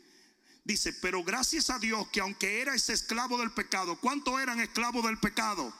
[0.63, 5.19] Dice, pero gracias a Dios que aunque erais esclavo del pecado, ¿cuánto eran esclavos del
[5.19, 5.73] pecado?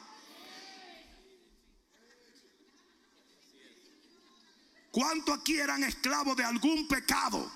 [4.98, 7.52] ¿Cuánto aquí eran esclavos de algún pecado?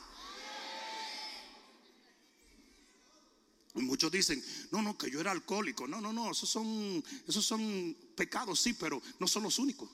[3.73, 5.87] Y muchos dicen, no, no, que yo era alcohólico.
[5.87, 9.89] No, no, no, esos son, esos son pecados, sí, pero no son los únicos.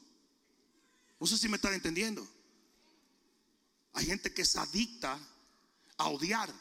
[1.22, 2.28] No sé si me están entendiendo.
[3.94, 5.18] Hay gente que se adicta
[5.96, 6.54] a odiar.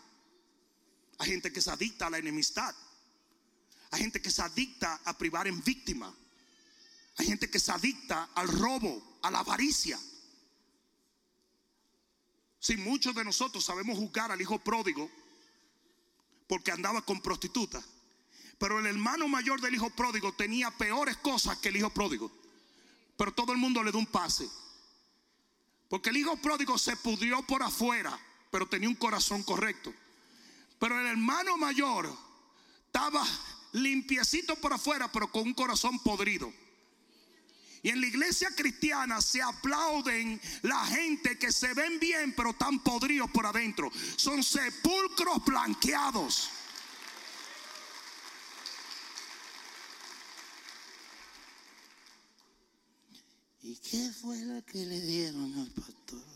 [1.19, 2.73] Hay gente que se adicta a la enemistad.
[3.91, 6.15] Hay gente que se adicta a privar en víctima.
[7.17, 9.99] Hay gente que se adicta al robo, a la avaricia.
[12.67, 15.09] Si muchos de nosotros sabemos juzgar al hijo pródigo
[16.49, 17.81] porque andaba con prostituta,
[18.59, 22.29] pero el hermano mayor del hijo pródigo tenía peores cosas que el hijo pródigo.
[23.17, 24.51] Pero todo el mundo le da un pase.
[25.89, 28.19] Porque el hijo pródigo se pudrió por afuera,
[28.51, 29.95] pero tenía un corazón correcto.
[30.81, 32.13] Pero el hermano mayor
[32.87, 33.25] estaba
[33.75, 36.53] limpiecito por afuera, pero con un corazón podrido.
[37.83, 42.81] Y en la iglesia cristiana se aplauden la gente que se ven bien pero están
[42.81, 43.91] podridos por adentro.
[44.17, 46.51] Son sepulcros blanqueados.
[53.63, 56.36] ¿Y qué fue lo que le dieron al pastor?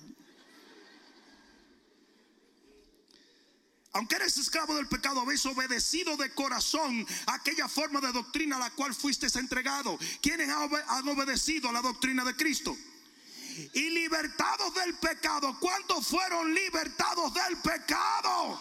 [3.92, 8.70] Aunque eres esclavo del pecado, habéis obedecido de corazón aquella forma de doctrina a la
[8.70, 9.98] cual fuisteis entregado.
[10.22, 12.76] ¿Quiénes han obedecido a la doctrina de Cristo?
[13.74, 15.58] Y libertados del pecado.
[15.58, 18.60] ¿Cuántos fueron libertados del pecado?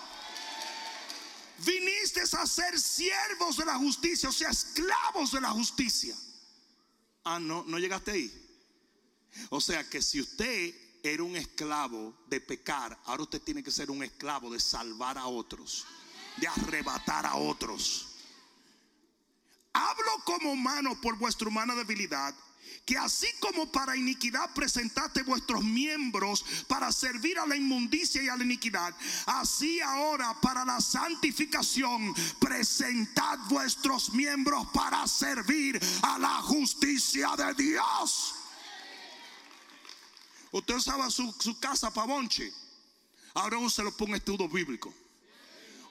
[1.59, 6.15] Viniste a ser siervos de la justicia, o sea, esclavos de la justicia.
[7.23, 8.45] Ah, no, no llegaste ahí.
[9.49, 13.89] O sea que si usted era un esclavo de pecar, ahora usted tiene que ser
[13.89, 15.85] un esclavo de salvar a otros,
[16.37, 18.07] de arrebatar a otros.
[19.73, 22.33] Hablo como humano por vuestra humana debilidad,
[22.85, 28.35] que así como para iniquidad presentaste vuestros miembros para servir a la inmundicia y a
[28.35, 28.93] la iniquidad,
[29.27, 38.38] así ahora para la santificación presentad vuestros miembros para servir a la justicia de Dios.
[40.51, 42.51] Usted usaba su, casa para bonche.
[43.35, 44.93] Ahora lo por un estudio bíblico.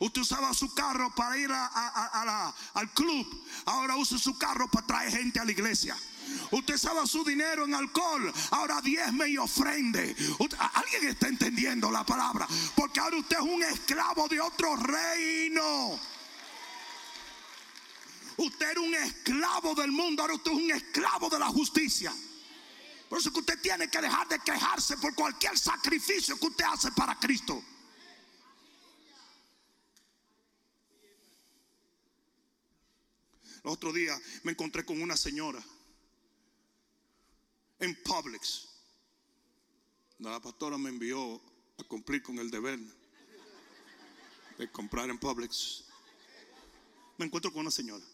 [0.01, 3.27] Usted usaba su carro para ir al club.
[3.65, 5.97] Ahora usa su carro para traer gente a la iglesia.
[6.51, 8.33] Usted usaba su dinero en alcohol.
[8.51, 10.15] Ahora diezme y ofrende.
[10.75, 12.47] Alguien está entendiendo la palabra.
[12.75, 15.99] Porque ahora usted es un esclavo de otro reino.
[18.37, 22.13] Usted era un esclavo del mundo, ahora usted es un esclavo de la justicia.
[23.09, 26.93] Por eso que usted tiene que dejar de quejarse por cualquier sacrificio que usted hace
[26.93, 27.63] para Cristo.
[33.65, 35.63] El otro día me encontré con una señora
[37.79, 38.69] en Publix.
[40.19, 41.41] La pastora me envió
[41.79, 42.79] a cumplir con el deber
[44.59, 45.85] de comprar en Publix.
[47.17, 48.05] Me encuentro con una señora.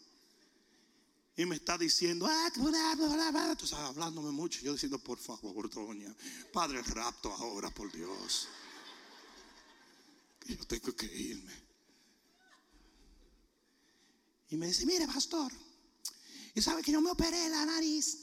[1.37, 4.61] Y me está diciendo, ah, tú sabes, hablándome mucho.
[4.61, 6.15] Yo diciendo, por favor, doña,
[6.53, 8.47] Padre rapto ahora, por Dios.
[10.45, 11.53] Yo tengo que irme.
[14.49, 15.51] Y me dice, mire, pastor,
[16.53, 18.17] y sabe que yo me operé la nariz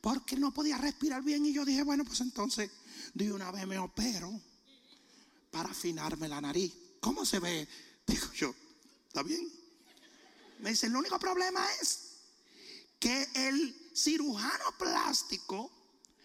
[0.00, 1.44] porque no podía respirar bien.
[1.46, 2.70] Y yo dije, bueno, pues entonces
[3.12, 4.40] de una vez me opero
[5.50, 6.72] para afinarme la nariz.
[7.00, 7.66] ¿Cómo se ve?
[8.06, 8.54] Digo yo,
[9.08, 9.50] ¿está bien?
[10.60, 12.03] Me dice, el único problema es
[13.04, 15.70] que el cirujano plástico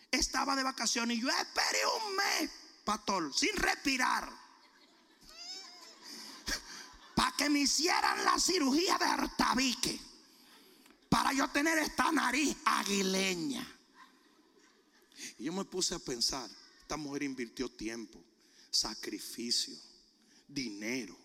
[0.10, 2.52] estaba de vacaciones y yo esperé un mes,
[2.86, 4.32] pastor, sin respirar.
[7.13, 10.00] Para que me hicieran la cirugía de artabique.
[11.10, 13.68] Para yo tener esta nariz aguileña.
[15.38, 18.24] Y yo me puse a pensar, esta mujer invirtió tiempo,
[18.72, 19.76] sacrificio,
[20.48, 21.18] dinero,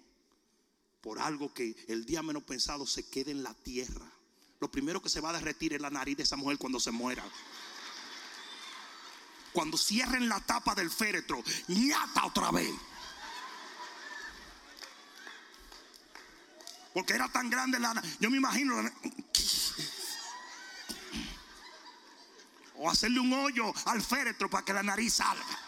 [1.01, 4.14] por algo que el día menos pensado se quede en la tierra.
[4.65, 6.91] Lo primero que se va a derretir es la nariz de esa mujer cuando se
[6.91, 7.23] muera.
[9.53, 12.71] Cuando cierren la tapa del féretro, ñata otra vez.
[16.95, 18.91] Porque era tan grande la Yo me imagino.
[22.77, 25.59] O hacerle un hoyo al féretro para que la nariz salga.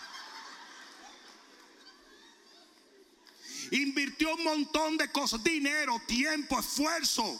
[3.72, 7.38] Invirtió un montón de cosas, dinero, tiempo, esfuerzo,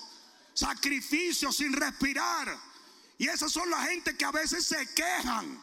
[0.57, 2.59] sacrificio sin respirar.
[3.19, 5.62] Y esas son la gente que a veces se quejan.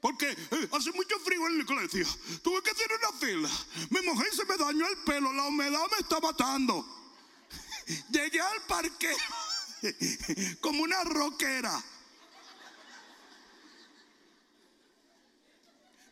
[0.00, 2.06] Porque eh, hace mucho frío en la iglesia.
[2.42, 3.50] Tuve que hacer una fila.
[3.90, 5.32] Mi mujer se me dañó el pelo.
[5.32, 6.86] La humedad me está matando.
[8.10, 9.14] Llegué al parque
[10.60, 11.82] como una roquera.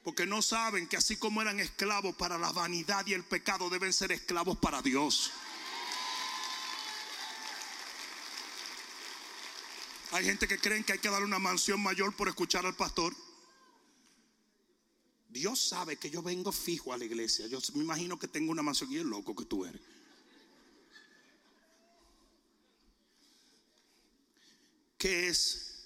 [0.03, 3.93] Porque no saben que así como eran esclavos para la vanidad y el pecado, deben
[3.93, 5.33] ser esclavos para Dios.
[10.17, 13.15] Hay gente que creen que hay que darle una mansión mayor por escuchar al pastor.
[15.29, 17.47] Dios sabe que yo vengo fijo a la iglesia.
[17.49, 19.83] Yo me imagino que tengo una mansión y es loco que tú eres.
[24.97, 25.85] ¿Qué es?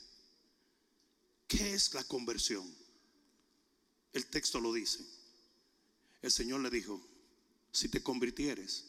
[1.48, 2.72] ¿Qué es la conversión?
[4.12, 5.04] El texto lo dice.
[6.22, 7.04] El Señor le dijo,
[7.72, 8.84] si te convirtieres,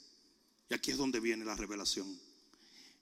[0.69, 2.30] y aquí es donde viene la revelación,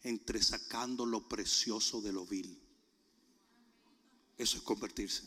[0.03, 2.61] entre sacando lo precioso de lo vil.
[4.37, 5.23] Eso es convertirse.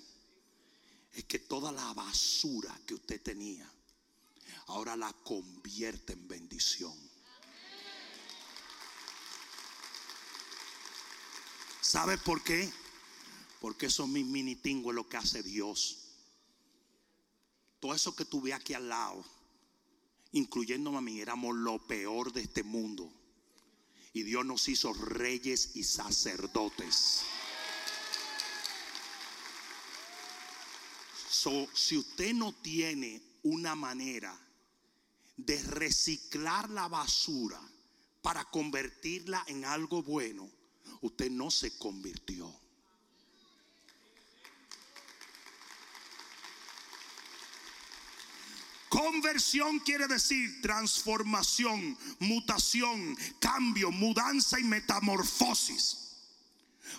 [1.12, 3.70] Es que toda la basura que usted tenía,
[4.66, 6.96] ahora la convierte en bendición.
[11.80, 12.72] ¿Sabe por qué?
[13.60, 16.02] Porque eso mis minitingo es lo que hace Dios
[17.82, 19.24] todo eso que tuve aquí al lado,
[20.30, 23.12] incluyéndome a mí, éramos lo peor de este mundo.
[24.12, 27.22] Y Dios nos hizo reyes y sacerdotes.
[31.74, 34.38] si usted no tiene una manera
[35.36, 37.60] de reciclar la basura
[38.20, 40.48] para convertirla en algo bueno,
[41.00, 42.61] usted no se convirtió.
[48.92, 55.96] Conversión quiere decir transformación, mutación, cambio, mudanza y metamorfosis.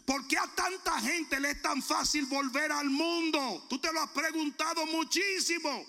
[0.03, 3.67] ¿Por qué a tanta gente le es tan fácil volver al mundo?
[3.69, 5.85] Tú te lo has preguntado muchísimo.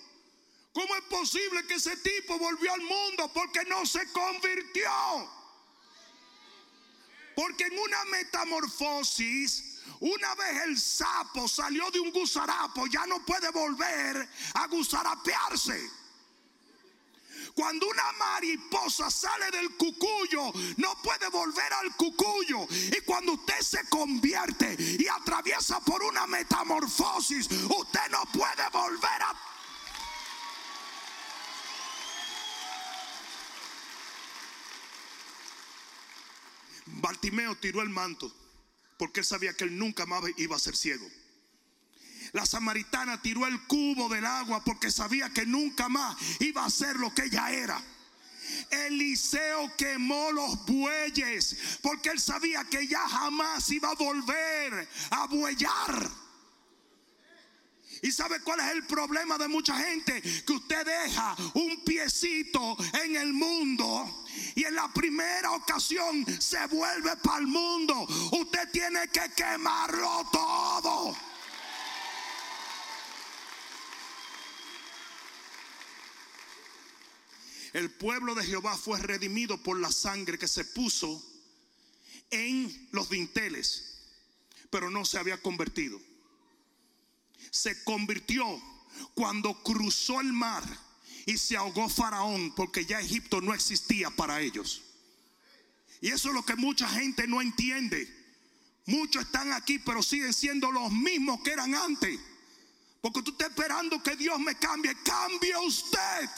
[0.73, 3.31] ¿Cómo es posible que ese tipo volvió al mundo?
[3.33, 4.91] Porque no se convirtió.
[7.35, 13.49] Porque en una metamorfosis, una vez el sapo salió de un gusarapo, ya no puede
[13.51, 15.91] volver a gusarapearse.
[17.53, 22.67] Cuando una mariposa sale del cucuyo, no puede volver al cucuyo.
[22.69, 29.41] Y cuando usted se convierte y atraviesa por una metamorfosis, usted no puede volver a...
[36.87, 38.44] Bartimeo tiró el manto
[38.97, 41.07] porque él sabía que él nunca más iba a ser ciego.
[42.33, 46.97] La samaritana tiró el cubo del agua porque sabía que nunca más iba a ser
[46.97, 47.81] lo que ella era.
[48.69, 56.24] Eliseo quemó los bueyes porque él sabía que ya jamás iba a volver a buellar.
[58.01, 60.21] ¿Y sabe cuál es el problema de mucha gente?
[60.21, 64.25] Que usted deja un piecito en el mundo
[64.55, 68.07] y en la primera ocasión se vuelve para el mundo.
[68.31, 71.15] Usted tiene que quemarlo todo.
[77.73, 81.21] El pueblo de Jehová fue redimido por la sangre que se puso
[82.31, 83.97] en los dinteles,
[84.69, 85.99] pero no se había convertido.
[87.51, 88.45] Se convirtió
[89.13, 90.63] cuando cruzó el mar
[91.25, 94.83] y se ahogó Faraón porque ya Egipto no existía para ellos.
[96.01, 98.07] Y eso es lo que mucha gente no entiende.
[98.85, 102.19] Muchos están aquí, pero siguen siendo los mismos que eran antes.
[103.01, 104.95] Porque tú estás esperando que Dios me cambie.
[105.03, 106.29] Cambie usted.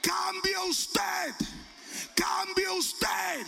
[0.00, 1.34] Cambie usted.
[2.14, 3.46] Cambie usted.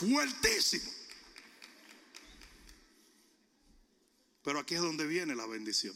[0.00, 0.90] Fuertísimo.
[4.44, 5.94] Pero aquí es donde viene la bendición.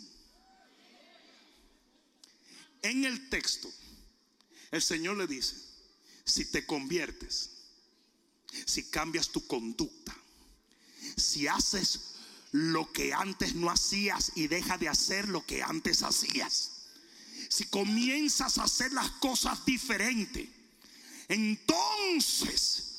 [2.83, 3.71] En el texto,
[4.71, 5.55] el Señor le dice,
[6.25, 7.51] si te conviertes,
[8.65, 10.17] si cambias tu conducta,
[11.17, 12.15] si haces
[12.53, 16.87] lo que antes no hacías y deja de hacer lo que antes hacías,
[17.49, 20.49] si comienzas a hacer las cosas diferentes,
[21.29, 22.90] entonces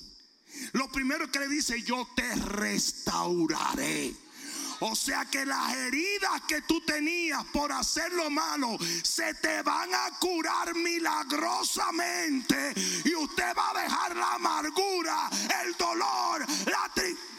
[0.74, 4.14] lo primero que le dice, yo te restauraré.
[4.84, 9.94] O sea que las heridas que tú tenías por hacer lo malo se te van
[9.94, 12.74] a curar milagrosamente.
[13.06, 15.30] Y usted va a dejar la amargura,
[15.64, 17.32] el dolor, la tristeza.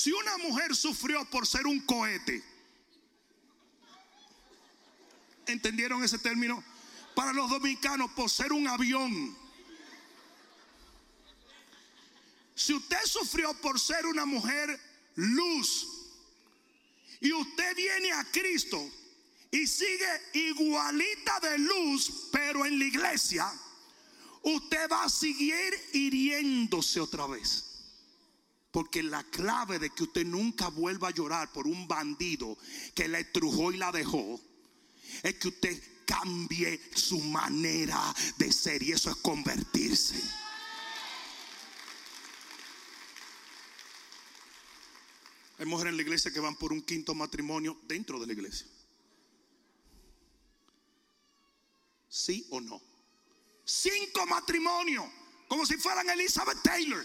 [0.00, 2.42] Si una mujer sufrió por ser un cohete,
[5.52, 6.62] ¿entendieron ese término?
[7.14, 9.36] Para los dominicanos, por ser un avión.
[12.54, 14.78] Si usted sufrió por ser una mujer
[15.16, 15.86] luz
[17.20, 18.78] y usted viene a Cristo
[19.50, 23.52] y sigue igualita de luz, pero en la iglesia,
[24.42, 27.64] usted va a seguir hiriéndose otra vez.
[28.70, 32.56] Porque la clave de que usted nunca vuelva a llorar por un bandido
[32.94, 34.40] que la estrujó y la dejó,
[35.22, 40.20] es que usted cambie su manera de ser y eso es convertirse.
[45.58, 48.66] Hay mujeres en la iglesia que van por un quinto matrimonio dentro de la iglesia.
[52.08, 52.80] ¿Sí o no?
[53.64, 55.04] Cinco matrimonios,
[55.46, 57.04] como si fueran Elizabeth Taylor.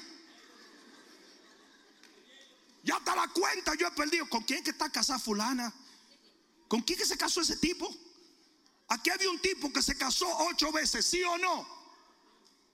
[2.84, 4.30] Ya hasta la cuenta yo he perdido.
[4.30, 5.74] ¿Con quién que está casada fulana?
[6.68, 7.94] ¿Con quién que se casó ese tipo?
[8.88, 11.68] Aquí había un tipo que se casó ocho veces, ¿sí o no?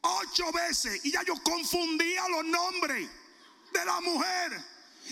[0.02, 1.04] Ocho veces.
[1.06, 3.10] Y ya yo confundía los nombres
[3.72, 4.64] de la mujer.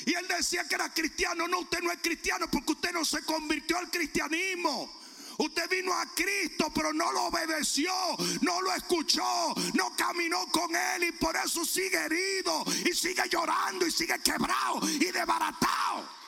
[0.05, 1.47] Y él decía que era cristiano.
[1.47, 4.99] No, usted no es cristiano porque usted no se convirtió al cristianismo.
[5.37, 7.93] Usted vino a Cristo, pero no lo obedeció,
[8.41, 13.87] no lo escuchó, no caminó con Él y por eso sigue herido y sigue llorando
[13.87, 16.18] y sigue quebrado y desbaratado.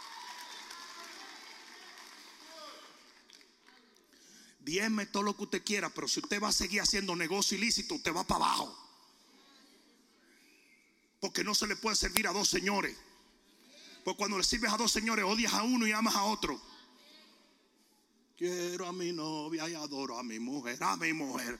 [4.62, 7.96] Diezme todo lo que usted quiera, pero si usted va a seguir haciendo negocio ilícito,
[7.96, 8.78] usted va para abajo.
[11.20, 12.96] Porque no se le puede servir a dos señores.
[14.04, 16.62] Porque cuando le sirves a dos señores, odias a uno y amas a otro.
[18.38, 21.60] Quiero a mi novia y adoro a mi mujer, a mi mujer.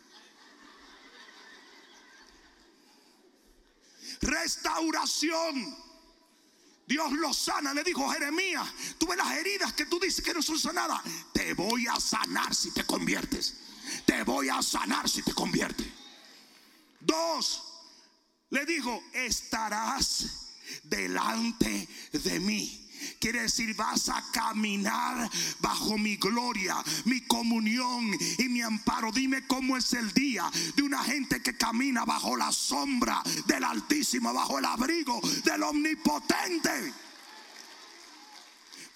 [4.22, 5.91] Restauración.
[6.88, 7.74] Dios lo sana.
[7.74, 8.68] Le dijo Jeremías,
[8.98, 11.02] tú las heridas que tú dices que no son sanadas.
[11.34, 13.56] Te voy a sanar si te conviertes.
[14.06, 15.88] Te voy a sanar si te conviertes.
[17.00, 17.64] Dos,
[18.50, 20.52] le dijo, estarás
[20.84, 22.81] delante de mí.
[23.20, 25.30] Quiere decir, vas a caminar
[25.60, 26.76] bajo mi gloria,
[27.06, 29.12] mi comunión y mi amparo.
[29.12, 34.34] Dime cómo es el día de una gente que camina bajo la sombra del Altísimo,
[34.34, 36.94] bajo el abrigo del Omnipotente.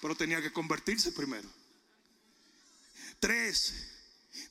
[0.00, 1.48] Pero tenía que convertirse primero.
[3.18, 3.74] Tres,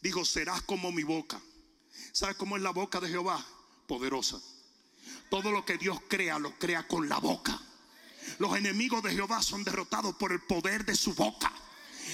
[0.01, 1.39] dijo, serás como mi boca.
[2.11, 3.45] ¿Sabes cómo es la boca de Jehová?
[3.87, 4.41] Poderosa.
[5.29, 7.61] Todo lo que Dios crea, lo crea con la boca.
[8.39, 11.51] Los enemigos de Jehová son derrotados por el poder de su boca.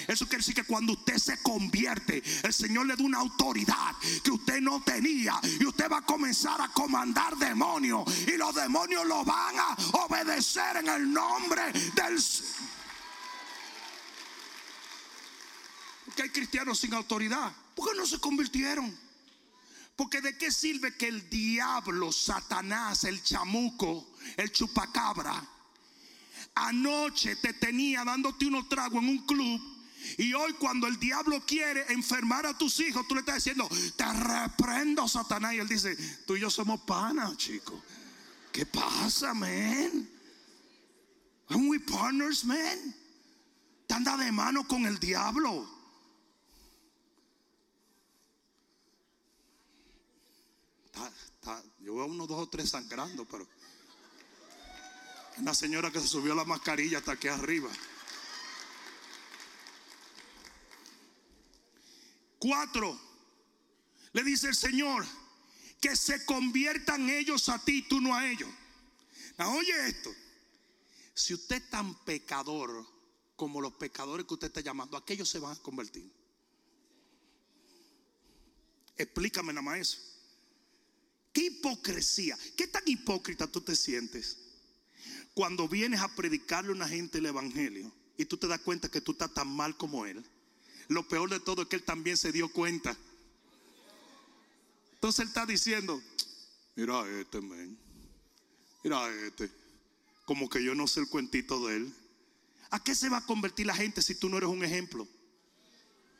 [0.08, 4.30] Eso quiere decir que cuando usted se convierte, el Señor le da una autoridad que
[4.30, 5.38] usted no tenía.
[5.60, 8.04] Y usted va a comenzar a comandar demonios.
[8.26, 12.22] Y los demonios lo van a obedecer en el nombre del...
[16.04, 17.52] Porque hay cristianos sin autoridad.
[17.74, 18.98] ¿Por qué no se convirtieron?
[19.96, 25.42] Porque de qué sirve que el diablo, Satanás, el chamuco, el chupacabra,
[26.54, 29.60] anoche te tenía dándote unos tragos en un club.
[30.18, 34.04] Y hoy cuando el diablo quiere enfermar a tus hijos, tú le estás diciendo, te
[34.12, 35.54] reprendo Satanás.
[35.54, 35.96] Y él dice,
[36.26, 37.80] tú y yo somos panas, chico.
[38.52, 40.08] ¿Qué pasa, man?
[41.48, 42.94] Aren't we partners, man?
[43.86, 45.68] Te anda de mano con el diablo.
[51.80, 53.46] yo veo uno, dos o tres sangrando, pero
[55.38, 57.70] una señora que se subió la mascarilla hasta aquí arriba.
[62.38, 63.00] Cuatro,
[64.12, 65.06] le dice el Señor,
[65.80, 68.50] que se conviertan ellos a ti, tú no a ellos.
[69.38, 70.12] oye esto,
[71.14, 72.86] si usted es tan pecador
[73.36, 76.10] como los pecadores que usted está llamando, aquellos se van a convertir.
[78.96, 79.98] Explícame nada más eso.
[81.32, 82.36] ¿Qué hipocresía?
[82.56, 84.41] ¿Qué tan hipócrita tú te sientes
[85.34, 89.00] cuando vienes a predicarle a una gente el evangelio y tú te das cuenta que
[89.00, 90.24] tú estás tan mal como él?
[90.88, 92.96] Lo peor de todo es que él también se dio cuenta.
[94.94, 96.00] Entonces él está diciendo,
[96.76, 97.78] mira este, men.
[98.84, 99.50] Mira este.
[100.24, 101.94] Como que yo no sé el cuentito de él.
[102.70, 105.06] ¿A qué se va a convertir la gente si tú no eres un ejemplo?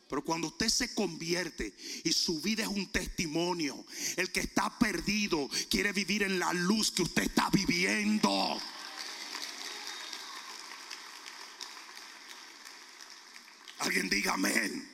[0.09, 3.83] Pero cuando usted se convierte y su vida es un testimonio,
[4.17, 8.61] el que está perdido quiere vivir en la luz que usted está viviendo.
[13.83, 14.89] Alguien diga amén.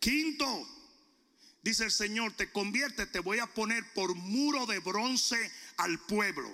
[0.00, 0.66] Quinto,
[1.62, 5.38] dice el Señor, te convierte, te voy a poner por muro de bronce
[5.76, 6.50] al pueblo.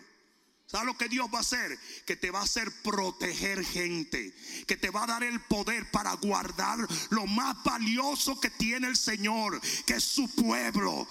[0.66, 1.78] ¿Sabes lo que Dios va a hacer?
[2.04, 4.34] Que te va a hacer proteger gente.
[4.66, 6.78] Que te va a dar el poder para guardar
[7.10, 11.08] lo más valioso que tiene el Señor, que es su pueblo.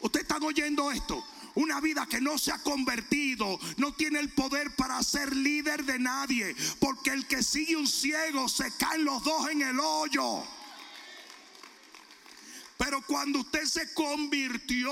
[0.00, 1.24] ¿Ustedes están oyendo esto?
[1.58, 5.98] Una vida que no se ha convertido no tiene el poder para ser líder de
[5.98, 6.54] nadie.
[6.78, 10.44] Porque el que sigue un ciego se caen los dos en el hoyo.
[12.78, 14.88] Pero cuando usted se convirtió,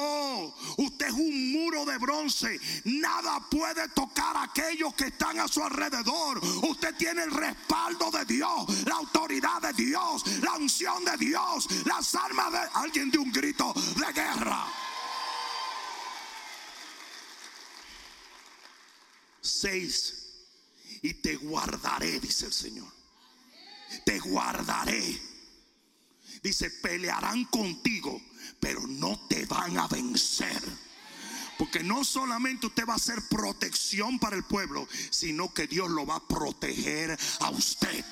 [0.77, 2.59] usted es un muro de bronce.
[2.85, 6.45] Nada puede tocar a aquellos que están a su alrededor.
[6.69, 12.13] Usted tiene el respaldo de Dios, la autoridad de Dios, la unción de Dios, las
[12.17, 13.31] armas de alguien de un
[21.03, 22.93] Y te guardaré, dice el Señor.
[24.05, 25.21] Te guardaré.
[26.43, 28.21] Dice, pelearán contigo,
[28.61, 30.63] pero no te van a vencer.
[31.59, 36.07] Porque no solamente usted va a ser protección para el pueblo, sino que Dios lo
[36.07, 38.05] va a proteger a usted.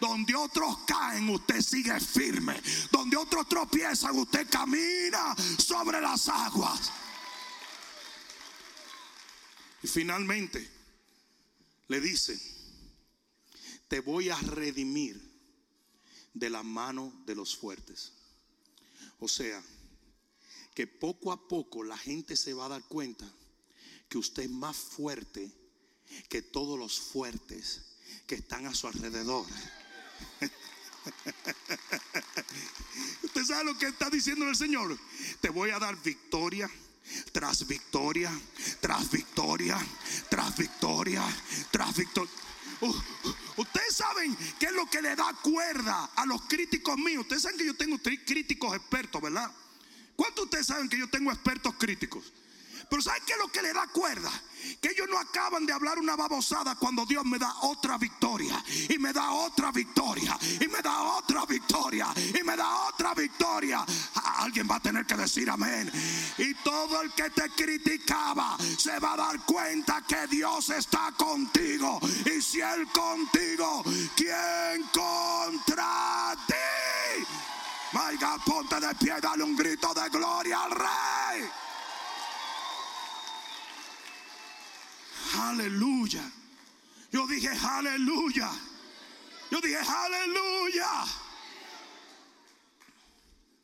[0.00, 2.60] Donde otros caen, usted sigue firme.
[2.92, 6.92] Donde otros tropiezan, usted camina sobre las aguas.
[9.86, 10.68] Y finalmente
[11.86, 12.36] le dice,
[13.86, 15.16] te voy a redimir
[16.34, 18.10] de la mano de los fuertes.
[19.20, 19.62] O sea,
[20.74, 23.32] que poco a poco la gente se va a dar cuenta
[24.08, 25.52] que usted es más fuerte
[26.28, 27.82] que todos los fuertes
[28.26, 29.46] que están a su alrededor.
[33.22, 34.98] Usted sabe lo que está diciendo el Señor.
[35.40, 36.68] Te voy a dar victoria
[37.32, 38.30] tras victoria,
[38.80, 39.78] tras victoria,
[40.28, 41.22] tras victoria,
[41.70, 42.32] tras victoria.
[42.80, 42.94] Uh,
[43.56, 47.22] ustedes saben qué es lo que le da cuerda a los críticos míos.
[47.22, 49.50] Ustedes saben que yo tengo críticos expertos, ¿verdad?
[50.14, 52.32] ¿Cuántos de ustedes saben que yo tengo expertos críticos?
[52.88, 54.30] Pero ¿saben qué es lo que le da cuerda?
[54.80, 58.62] Que ellos no acaban de hablar una babosada cuando Dios me da otra victoria.
[58.88, 60.38] Y me da otra victoria.
[60.60, 62.08] Y me da otra victoria.
[62.38, 63.84] Y me da otra victoria.
[64.38, 65.90] Alguien va a tener que decir amén.
[66.38, 72.00] Y todo el que te criticaba se va a dar cuenta que Dios está contigo.
[72.24, 73.82] Y si Él contigo,
[74.16, 77.24] ¿quién contra ti?
[77.92, 81.65] Vaya, ponte de pie, dale un grito de gloria al Rey.
[85.34, 86.32] Aleluya.
[87.10, 88.50] Yo dije aleluya.
[89.50, 91.04] Yo dije aleluya.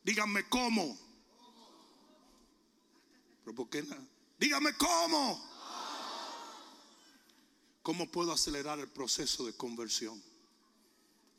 [0.05, 0.99] Díganme cómo.
[3.45, 3.97] ¿Pero por qué no?
[4.39, 5.53] Díganme cómo.
[7.83, 10.23] ¿Cómo puedo acelerar el proceso de conversión?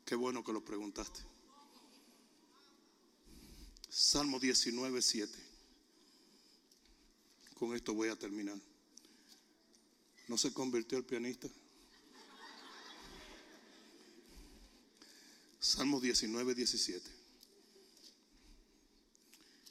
[0.06, 1.22] Qué bueno que lo preguntaste.
[3.90, 5.54] Salmo 19, 7.
[7.54, 8.58] Con esto voy a terminar.
[10.28, 11.48] ¿No se convirtió el pianista?
[15.60, 17.10] Salmo 19, 17.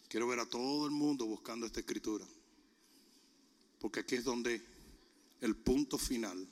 [0.09, 2.27] Quiero ver a todo el mundo buscando esta escritura.
[3.79, 4.63] Porque aquí es donde
[5.41, 6.47] el punto final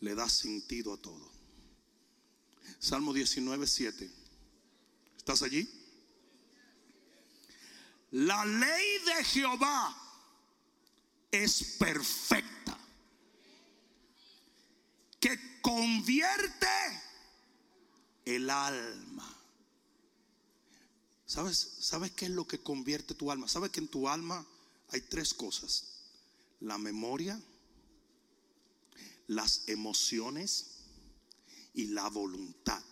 [0.00, 1.30] le da sentido a todo.
[2.78, 4.10] Salmo 19, 7.
[5.16, 5.68] ¿Estás allí?
[8.10, 9.96] La ley de Jehová
[11.30, 12.63] es perfecta,
[15.24, 16.66] que convierte
[18.26, 19.26] el alma.
[21.24, 23.48] ¿Sabes, ¿Sabes qué es lo que convierte tu alma?
[23.48, 24.46] ¿Sabes que en tu alma
[24.90, 26.02] hay tres cosas?
[26.60, 27.40] La memoria,
[29.26, 30.80] las emociones
[31.72, 32.84] y la voluntad.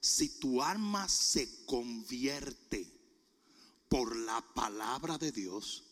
[0.00, 2.86] Si tu alma se convierte
[3.88, 5.82] por la palabra de Dios,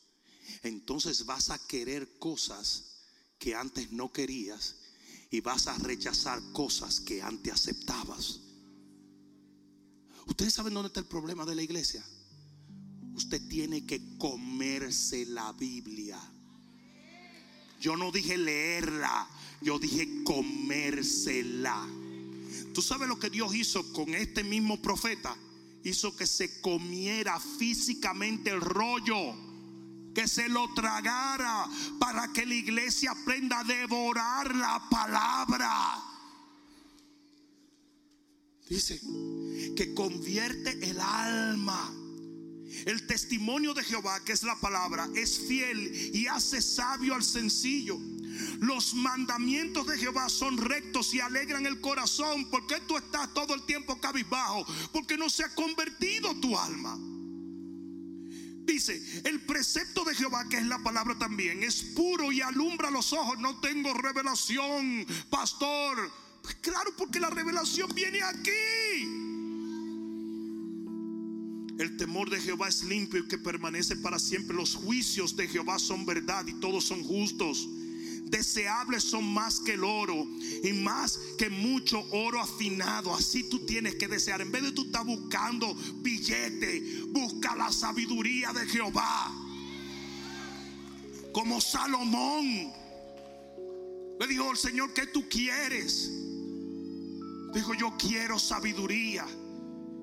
[0.63, 3.01] entonces vas a querer cosas
[3.41, 4.77] que antes no querías
[5.35, 8.39] y vas a rechazar cosas que antes aceptabas.
[10.27, 12.05] Ustedes saben dónde está el problema de la iglesia.
[13.17, 16.21] Usted tiene que comerse la Biblia.
[17.81, 19.29] Yo no dije leerla,
[19.61, 21.85] yo dije comérsela.
[22.73, 25.37] ¿Tú sabes lo que Dios hizo con este mismo profeta?
[25.83, 29.35] Hizo que se comiera físicamente el rollo,
[30.15, 36.03] que se lo tragara para que la iglesia aprenda a devorar la palabra.
[38.69, 39.01] Dice
[39.77, 41.93] que convierte el alma.
[42.87, 47.99] El testimonio de Jehová, que es la palabra, es fiel y hace sabio al sencillo.
[48.59, 52.51] Los mandamientos de Jehová son rectos y alegran el corazón.
[52.51, 54.67] ¿Por qué tú estás todo el tiempo cabizbajo?
[54.93, 56.99] Porque no se ha convertido tu alma.
[58.65, 63.13] Dice, el precepto de Jehová, que es la palabra también, es puro y alumbra los
[63.13, 63.39] ojos.
[63.39, 66.11] No tengo revelación, pastor.
[66.43, 68.51] Pues claro, porque la revelación viene aquí.
[71.79, 74.57] El temor de Jehová es limpio y que permanece para siempre.
[74.57, 77.69] Los juicios de Jehová son verdad y todos son justos.
[78.35, 80.27] Deseables son más que el oro
[80.65, 83.15] y más que mucho oro afinado.
[83.15, 84.41] Así tú tienes que desear.
[84.41, 85.73] En vez de tú estar buscando
[86.03, 89.33] billete, busca la sabiduría de Jehová.
[91.33, 92.73] Como Salomón.
[94.19, 96.11] Le dijo el Señor, ¿qué tú quieres?
[97.55, 99.25] Dijo, yo quiero sabiduría.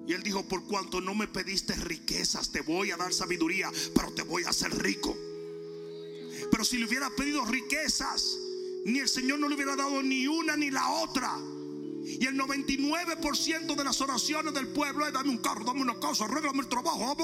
[0.07, 4.13] Y él dijo, por cuanto no me pediste riquezas, te voy a dar sabiduría, pero
[4.13, 5.17] te voy a hacer rico.
[6.51, 8.37] Pero si le hubiera pedido riquezas,
[8.85, 11.39] ni el Señor no le hubiera dado ni una ni la otra.
[12.03, 16.25] Y el 99% de las oraciones del pueblo es dame un carro, dame una casa,
[16.25, 17.15] arréglame el trabajo.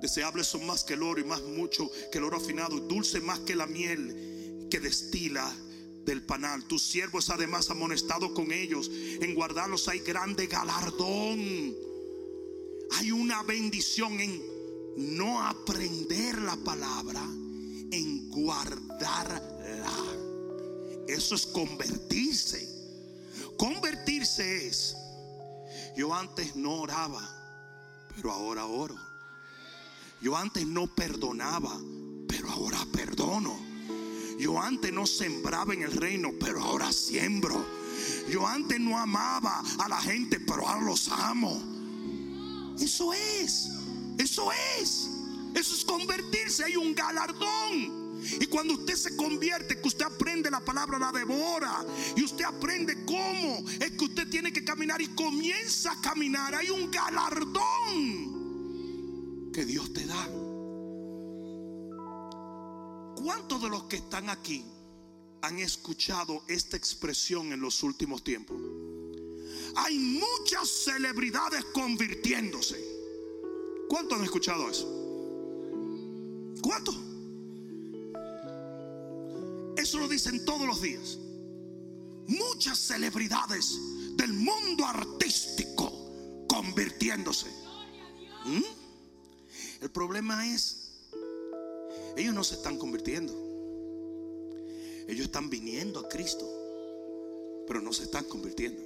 [0.00, 3.40] Deseables son más que el oro y más mucho que el oro afinado, dulce más
[3.40, 5.52] que la miel que destila
[6.04, 6.64] del panal.
[6.64, 8.90] Tu siervo es además amonestado con ellos.
[8.92, 11.85] En guardarlos hay grande galardón.
[12.92, 14.42] Hay una bendición en
[14.96, 19.92] no aprender la palabra, en guardarla.
[21.08, 22.74] Eso es convertirse.
[23.56, 24.96] Convertirse es,
[25.96, 27.22] yo antes no oraba,
[28.14, 28.96] pero ahora oro.
[30.20, 31.78] Yo antes no perdonaba,
[32.28, 33.58] pero ahora perdono.
[34.38, 37.64] Yo antes no sembraba en el reino, pero ahora siembro.
[38.28, 41.75] Yo antes no amaba a la gente, pero ahora los amo.
[42.80, 43.70] Eso es,
[44.18, 45.08] eso es,
[45.54, 46.64] eso es convertirse.
[46.64, 48.06] Hay un galardón.
[48.40, 51.84] Y cuando usted se convierte, que usted aprende la palabra, la devora.
[52.16, 56.54] Y usted aprende cómo es que usted tiene que caminar y comienza a caminar.
[56.54, 58.36] Hay un galardón
[59.52, 60.28] que Dios te da.
[63.16, 64.64] ¿Cuántos de los que están aquí
[65.42, 68.56] han escuchado esta expresión en los últimos tiempos?
[69.76, 72.82] Hay muchas celebridades convirtiéndose.
[73.88, 74.86] ¿Cuántos han escuchado eso?
[76.62, 76.96] ¿Cuántos?
[79.76, 81.18] Eso lo dicen todos los días.
[82.26, 83.78] Muchas celebridades
[84.16, 85.92] del mundo artístico
[86.48, 87.46] convirtiéndose.
[88.46, 88.62] ¿Mm?
[89.82, 90.86] El problema es
[92.16, 93.32] ellos no se están convirtiendo.
[95.06, 96.44] Ellos están viniendo a Cristo,
[97.68, 98.82] pero no se están convirtiendo.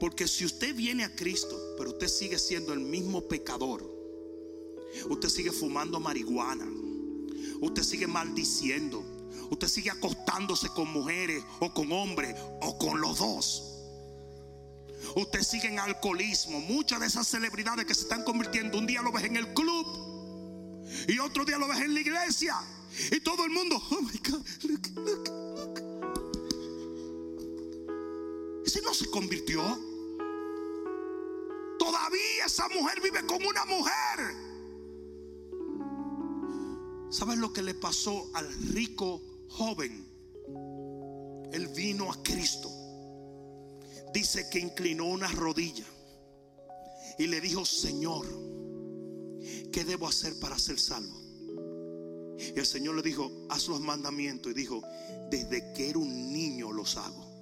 [0.00, 3.88] Porque si usted viene a Cristo, pero usted sigue siendo el mismo pecador,
[5.08, 6.66] usted sigue fumando marihuana,
[7.60, 9.02] Usted sigue maldiciendo.
[9.50, 13.70] Usted sigue acostándose con mujeres o con hombres o con los dos.
[15.16, 16.60] Usted sigue en alcoholismo.
[16.60, 19.86] Muchas de esas celebridades que se están convirtiendo, un día lo ves en el club
[21.08, 22.56] y otro día lo ves en la iglesia.
[23.10, 25.43] Y todo el mundo, oh my God, look, look,
[28.74, 29.62] Ese no se convirtió.
[31.78, 34.34] Todavía esa mujer vive como una mujer.
[37.08, 40.04] ¿Sabes lo que le pasó al rico joven?
[41.52, 42.68] Él vino a Cristo.
[44.12, 45.86] Dice que inclinó una rodilla
[47.16, 48.26] y le dijo, Señor,
[49.70, 51.16] ¿qué debo hacer para ser salvo?
[52.38, 54.50] Y el Señor le dijo, haz los mandamientos.
[54.50, 54.82] Y dijo,
[55.30, 57.33] desde que era un niño los hago.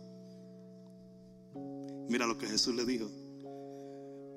[2.12, 3.10] Mira lo que Jesús le dijo.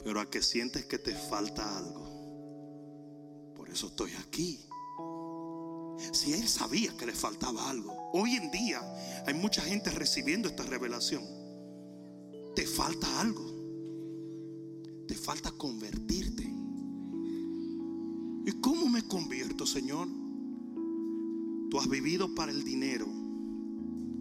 [0.01, 3.53] Pero a que sientes que te falta algo.
[3.53, 4.61] Por eso estoy aquí.
[6.13, 7.93] Si él sabía que le faltaba algo.
[8.13, 8.80] Hoy en día
[9.28, 11.21] hay mucha gente recibiendo esta revelación.
[12.55, 13.43] Te falta algo.
[15.05, 16.43] Te falta convertirte.
[18.45, 20.07] ¿Y cómo me convierto, Señor?
[21.69, 23.07] Tú has vivido para el dinero.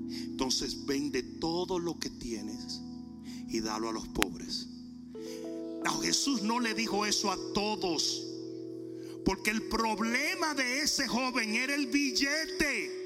[0.09, 2.81] Entonces vende todo lo que tienes
[3.49, 4.69] y dalo a los pobres.
[5.85, 8.25] No, Jesús no le dijo eso a todos.
[9.25, 13.05] Porque el problema de ese joven era el billete.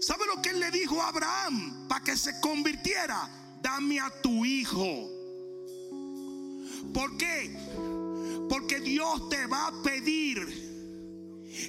[0.00, 3.58] ¿Sabe lo que él le dijo a Abraham para que se convirtiera?
[3.62, 5.10] Dame a tu hijo.
[6.92, 7.56] ¿Por qué?
[8.48, 10.66] Porque Dios te va a pedir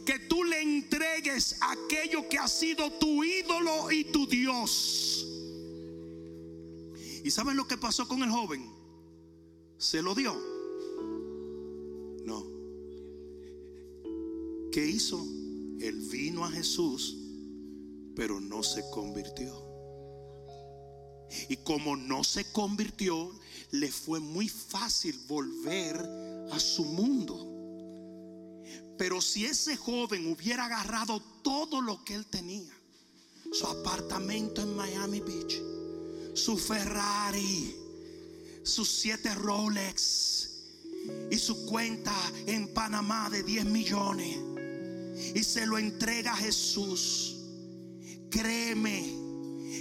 [0.06, 5.17] que tú le entregues aquello que ha sido tu ídolo y tu Dios.
[7.28, 8.66] ¿Y saben lo que pasó con el joven?
[9.78, 10.34] ¿Se lo dio?
[12.24, 12.42] No.
[14.72, 15.22] ¿Qué hizo?
[15.82, 17.18] Él vino a Jesús,
[18.16, 19.62] pero no se convirtió.
[21.50, 23.38] Y como no se convirtió,
[23.72, 25.98] le fue muy fácil volver
[26.54, 28.64] a su mundo.
[28.98, 32.72] Pero si ese joven hubiera agarrado todo lo que él tenía,
[33.52, 35.62] su apartamento en Miami Beach,
[36.38, 37.76] su Ferrari,
[38.64, 40.50] sus siete Rolex
[41.32, 42.14] y su cuenta
[42.46, 44.38] en Panamá de 10 millones
[45.36, 47.36] y se lo entrega a Jesús,
[48.30, 49.14] créeme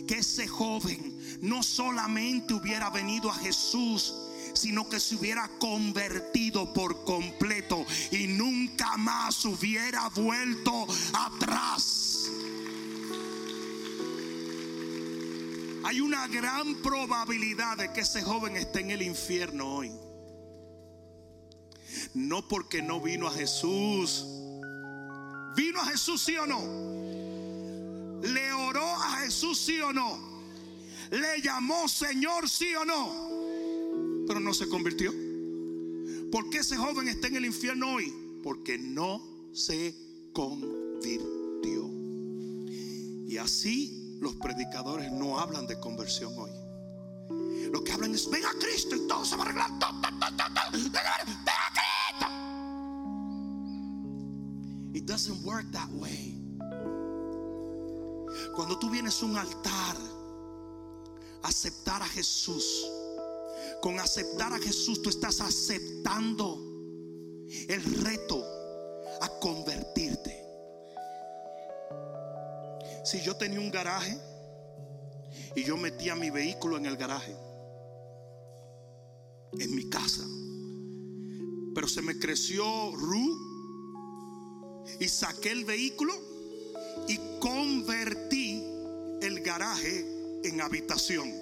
[0.07, 4.15] que ese joven no solamente hubiera venido a Jesús,
[4.55, 12.06] sino que se hubiera convertido por completo y nunca más hubiera vuelto atrás.
[15.87, 19.93] Hay una gran probabilidad de que ese joven esté en el infierno hoy.
[22.13, 24.27] No porque no vino a Jesús.
[25.55, 26.61] ¿Vino a Jesús sí o no?
[28.21, 30.19] ¿Le oró a Jesús sí o no?
[31.13, 34.25] ¿Le llamó Señor sí o no?
[34.27, 35.13] Pero no se convirtió.
[36.33, 38.13] ¿Por qué ese joven está en el infierno hoy?
[38.43, 39.23] Porque no
[39.53, 39.95] se
[40.33, 41.89] convirtió.
[43.29, 46.51] Y así los predicadores no hablan de conversión hoy.
[47.73, 49.71] Lo que hablan es, ven a Cristo y todo se va a arreglar.
[50.73, 52.27] Ven a Cristo.
[54.95, 56.41] It doesn't work that way.
[58.55, 59.97] Cuando tú vienes a un altar,
[61.43, 62.65] aceptar a Jesús.
[63.83, 66.59] Con aceptar a Jesús tú estás aceptando
[67.69, 68.43] el reto
[69.21, 70.36] a convertirte.
[73.07, 74.19] Si yo tenía un garaje
[75.55, 77.37] y yo metía mi vehículo en el garaje,
[79.61, 80.25] en mi casa,
[81.73, 82.65] pero se me creció
[82.97, 86.13] Ru y saqué el vehículo
[87.07, 88.65] y convertí
[89.23, 91.33] el garaje en habitación.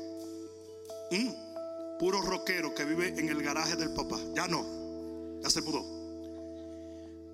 [1.12, 4.20] Mm, puro rockero que vive en el garaje del papá.
[4.34, 5.93] Ya no, ya se mudó.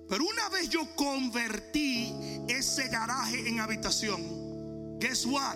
[0.09, 2.13] Pero una vez yo convertí
[2.47, 5.55] ese garaje en habitación, guess what?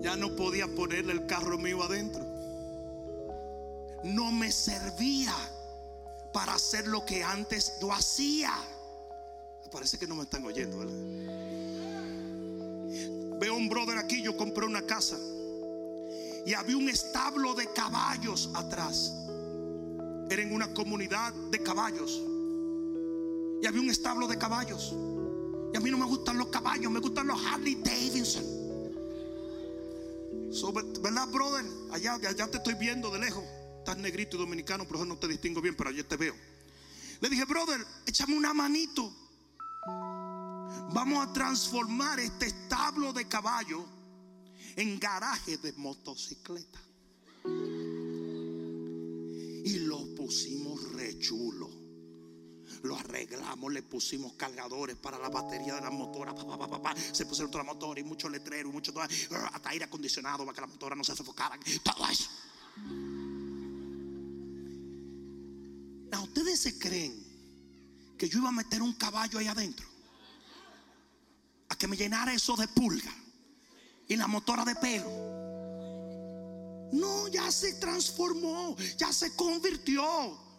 [0.00, 2.24] Ya no podía ponerle el carro mío adentro.
[4.04, 5.34] No me servía
[6.32, 8.52] para hacer lo que antes lo hacía.
[9.70, 10.94] Parece que no me están oyendo, ¿verdad?
[13.38, 15.16] Veo un brother aquí, yo compré una casa
[16.44, 19.14] y había un establo de caballos atrás.
[20.28, 22.20] Era en una comunidad de caballos
[23.62, 24.94] y había un establo de caballos.
[25.72, 28.44] Y a mí no me gustan los caballos, me gustan los Harley Davidson.
[31.00, 31.64] ¿Verdad, brother?
[31.92, 33.44] Allá, allá te estoy viendo de lejos.
[33.78, 36.34] Estás negrito y dominicano, pero no te distingo bien, pero ayer te veo.
[37.20, 39.12] Le dije, brother, échame una manito.
[40.92, 43.84] Vamos a transformar este establo de caballo
[44.76, 46.80] en garaje de motocicleta.
[49.64, 51.79] Y lo pusimos re chulo.
[52.82, 56.34] Lo arreglamos, le pusimos cargadores para la batería de la motora.
[57.12, 60.66] Se pusieron toda la motora y mucho letrero, mucho hasta aire acondicionado para que la
[60.66, 61.58] motora no se sofocara.
[61.82, 62.06] Todo.
[66.30, 67.12] ¿Ustedes se creen
[68.16, 69.86] que yo iba a meter un caballo ahí adentro?
[71.68, 73.12] A que me llenara eso de pulga
[74.08, 75.10] y la motora de pelo.
[76.92, 80.49] No, ya se transformó, ya se convirtió.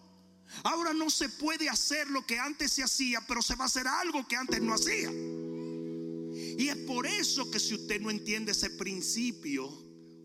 [0.64, 3.88] Ahora no se puede hacer lo que antes se hacía, pero se va a hacer
[3.88, 5.12] algo que antes no hacía.
[5.12, 9.70] Y es por eso que si usted no entiende ese principio,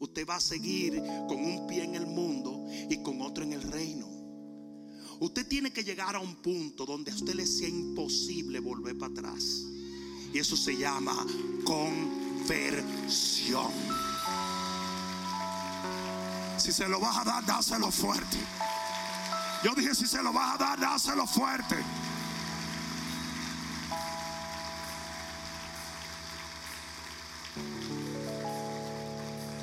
[0.01, 3.63] usted va a seguir con un pie en el mundo y con otro en el
[3.63, 4.17] reino.
[5.19, 9.13] Usted tiene que llegar a un punto donde a usted le sea imposible volver para
[9.13, 9.63] atrás.
[10.33, 11.27] Y eso se llama
[11.65, 13.71] conversión.
[16.59, 18.37] Si se lo vas a dar, dáselo fuerte.
[19.67, 21.75] Yo dije, si se lo vas a dar, dáselo fuerte.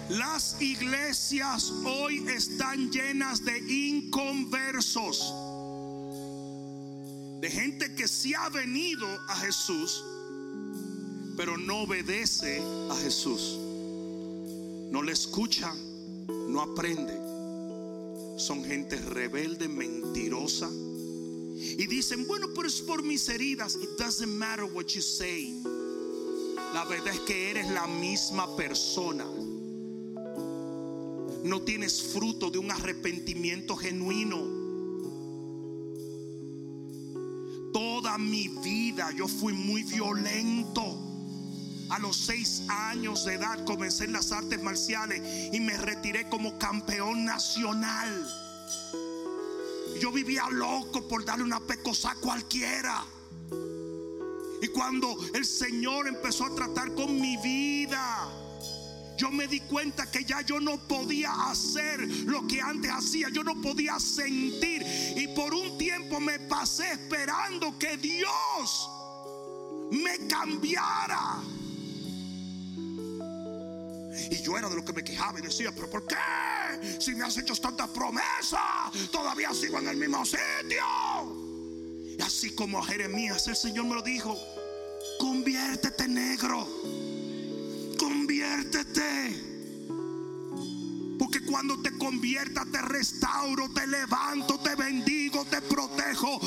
[0.10, 5.34] Las iglesias hoy están llenas de inconversos,
[7.40, 10.04] de gente que sí ha venido a Jesús,
[11.38, 13.58] pero no obedece a Jesús.
[14.92, 15.74] No le escucha,
[16.50, 17.33] no aprende.
[18.38, 20.70] Son gente rebelde, mentirosa.
[20.72, 23.76] Y dicen, bueno, pero es por mis heridas.
[23.76, 25.62] It doesn't matter what you say.
[26.74, 29.26] La verdad es que eres la misma persona
[31.44, 34.64] no tienes fruto de un arrepentimiento genuino.
[37.74, 41.03] Toda mi vida yo fui muy violento.
[41.94, 46.58] A los seis años de edad comencé en las artes marciales y me retiré como
[46.58, 48.28] campeón nacional.
[50.02, 53.06] Yo vivía loco por darle una pecosa a cualquiera.
[54.60, 58.28] Y cuando el Señor empezó a tratar con mi vida,
[59.16, 63.44] yo me di cuenta que ya yo no podía hacer lo que antes hacía, yo
[63.44, 64.84] no podía sentir.
[65.16, 68.90] Y por un tiempo me pasé esperando que Dios
[69.92, 71.33] me cambiara.
[74.30, 76.16] Y yo era de lo que me quejaba y decía, pero ¿por qué?
[77.00, 78.60] Si me has hecho tantas promesas,
[79.12, 80.84] todavía sigo en el mismo sitio.
[82.18, 84.38] Y así como a Jeremías, el Señor me lo dijo,
[85.20, 86.68] conviértete negro
[88.04, 89.54] conviértete.
[91.18, 96.40] Porque cuando te conviertas te restauro, te levanto, te bendigo, te protejo.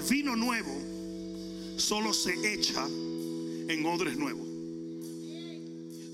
[0.00, 0.72] El vino nuevo
[1.76, 4.48] solo se echa en odres nuevos.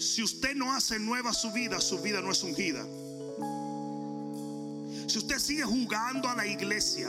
[0.01, 2.85] Si usted no hace nueva su vida, su vida no es ungida.
[5.07, 7.09] Si usted sigue jugando a la iglesia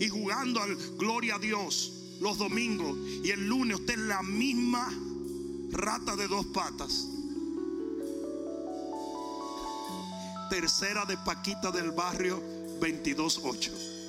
[0.00, 4.90] y jugando al gloria a Dios los domingos y el lunes usted es la misma
[5.72, 7.06] rata de dos patas.
[10.48, 12.42] Tercera de Paquita del barrio
[12.80, 13.99] 228.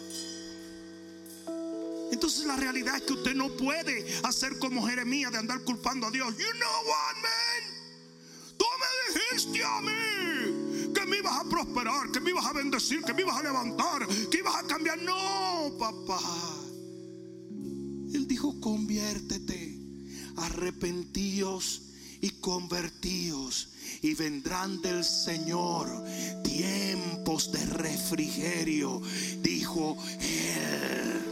[2.12, 6.12] Entonces la realidad es que usted no puede hacer como Jeremías de andar culpando a
[6.12, 6.36] Dios.
[6.38, 7.82] You know what, man?
[8.58, 13.02] Tú me dijiste a mí que me ibas a prosperar, que me ibas a bendecir,
[13.04, 15.02] que me ibas a levantar, que ibas a cambiar.
[15.02, 16.20] No, papá.
[18.14, 19.80] Él dijo, conviértete,
[20.36, 21.84] arrepentíos
[22.20, 23.70] y convertíos
[24.02, 25.88] y vendrán del Señor
[26.44, 29.02] tiempos de refrigerio,
[29.42, 31.31] dijo él.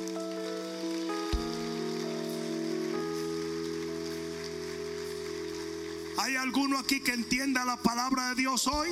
[6.29, 8.89] ¿Hay alguno aquí que entienda la palabra de Dios hoy?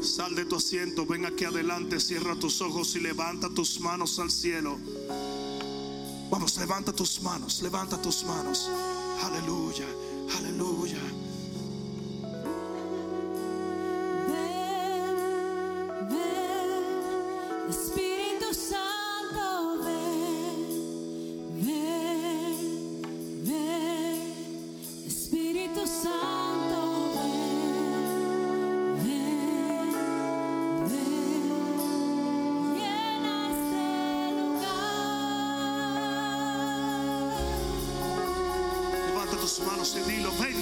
[0.00, 4.30] Sal de tu asiento, ven aquí adelante, cierra tus ojos y levanta tus manos al
[4.30, 4.78] cielo.
[6.30, 8.70] Vamos, levanta tus manos, levanta tus manos.
[9.24, 9.86] Aleluya,
[10.38, 11.00] aleluya.
[39.94, 40.61] Y dilo, ven.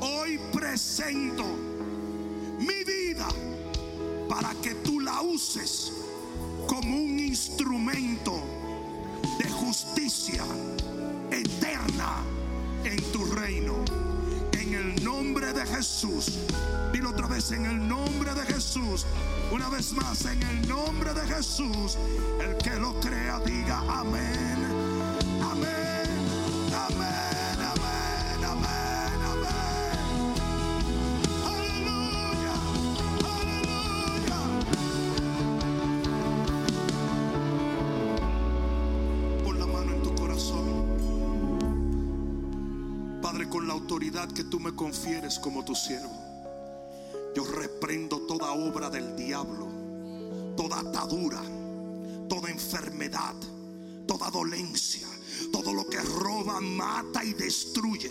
[0.00, 1.42] Hoy presento
[2.58, 3.26] mi vida
[4.28, 5.90] para que tú la uses
[6.66, 8.42] como un instrumento
[9.38, 10.44] de justicia
[11.30, 12.24] eterna
[12.84, 13.76] en tu reino.
[14.52, 16.38] En el nombre de Jesús.
[16.92, 19.06] Dilo otra vez, en el nombre de Jesús.
[19.50, 21.96] Una vez más, en el nombre de Jesús.
[22.38, 23.82] El que lo crea, diga.
[23.88, 24.73] Amén.
[44.28, 46.12] Que tú me confieres como tu siervo,
[47.34, 49.68] yo reprendo toda obra del diablo,
[50.56, 51.42] toda atadura,
[52.28, 53.34] toda enfermedad,
[54.06, 55.06] toda dolencia,
[55.52, 58.10] todo lo que roba, mata y destruye.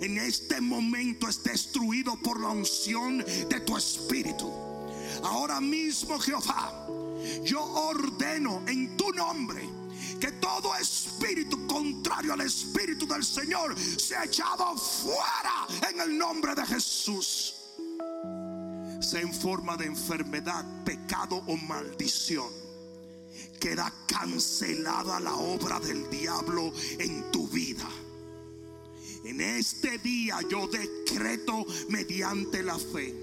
[0.00, 4.52] En este momento es destruido por la unción de tu espíritu.
[5.22, 6.86] Ahora mismo, Jehová,
[7.44, 9.77] yo ordeno en tu nombre
[10.20, 16.66] que todo espíritu contrario al espíritu del Señor sea echado fuera en el nombre de
[16.66, 17.54] Jesús.
[19.00, 22.48] Sea en forma de enfermedad, pecado o maldición.
[23.60, 27.88] Queda cancelada la obra del diablo en tu vida.
[29.24, 33.14] En este día yo decreto mediante la fe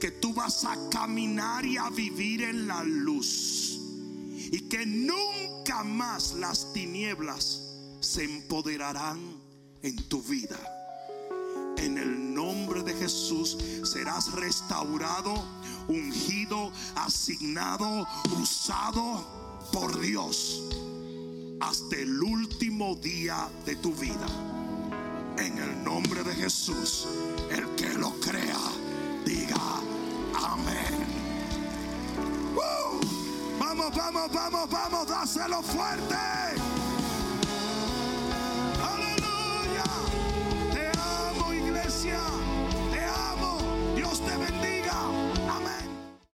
[0.00, 3.77] que tú vas a caminar y a vivir en la luz
[4.50, 7.62] y que nunca más las tinieblas
[8.00, 9.18] se empoderarán
[9.82, 10.58] en tu vida.
[11.76, 15.34] En el nombre de Jesús serás restaurado,
[15.88, 18.06] ungido, asignado,
[18.40, 20.64] usado por Dios
[21.60, 24.26] hasta el último día de tu vida.
[25.38, 27.06] En el nombre de Jesús,
[27.50, 28.58] el que lo crea,
[29.24, 29.80] diga
[33.96, 36.87] Vamos, vamos, vamos, dáselo fuerte.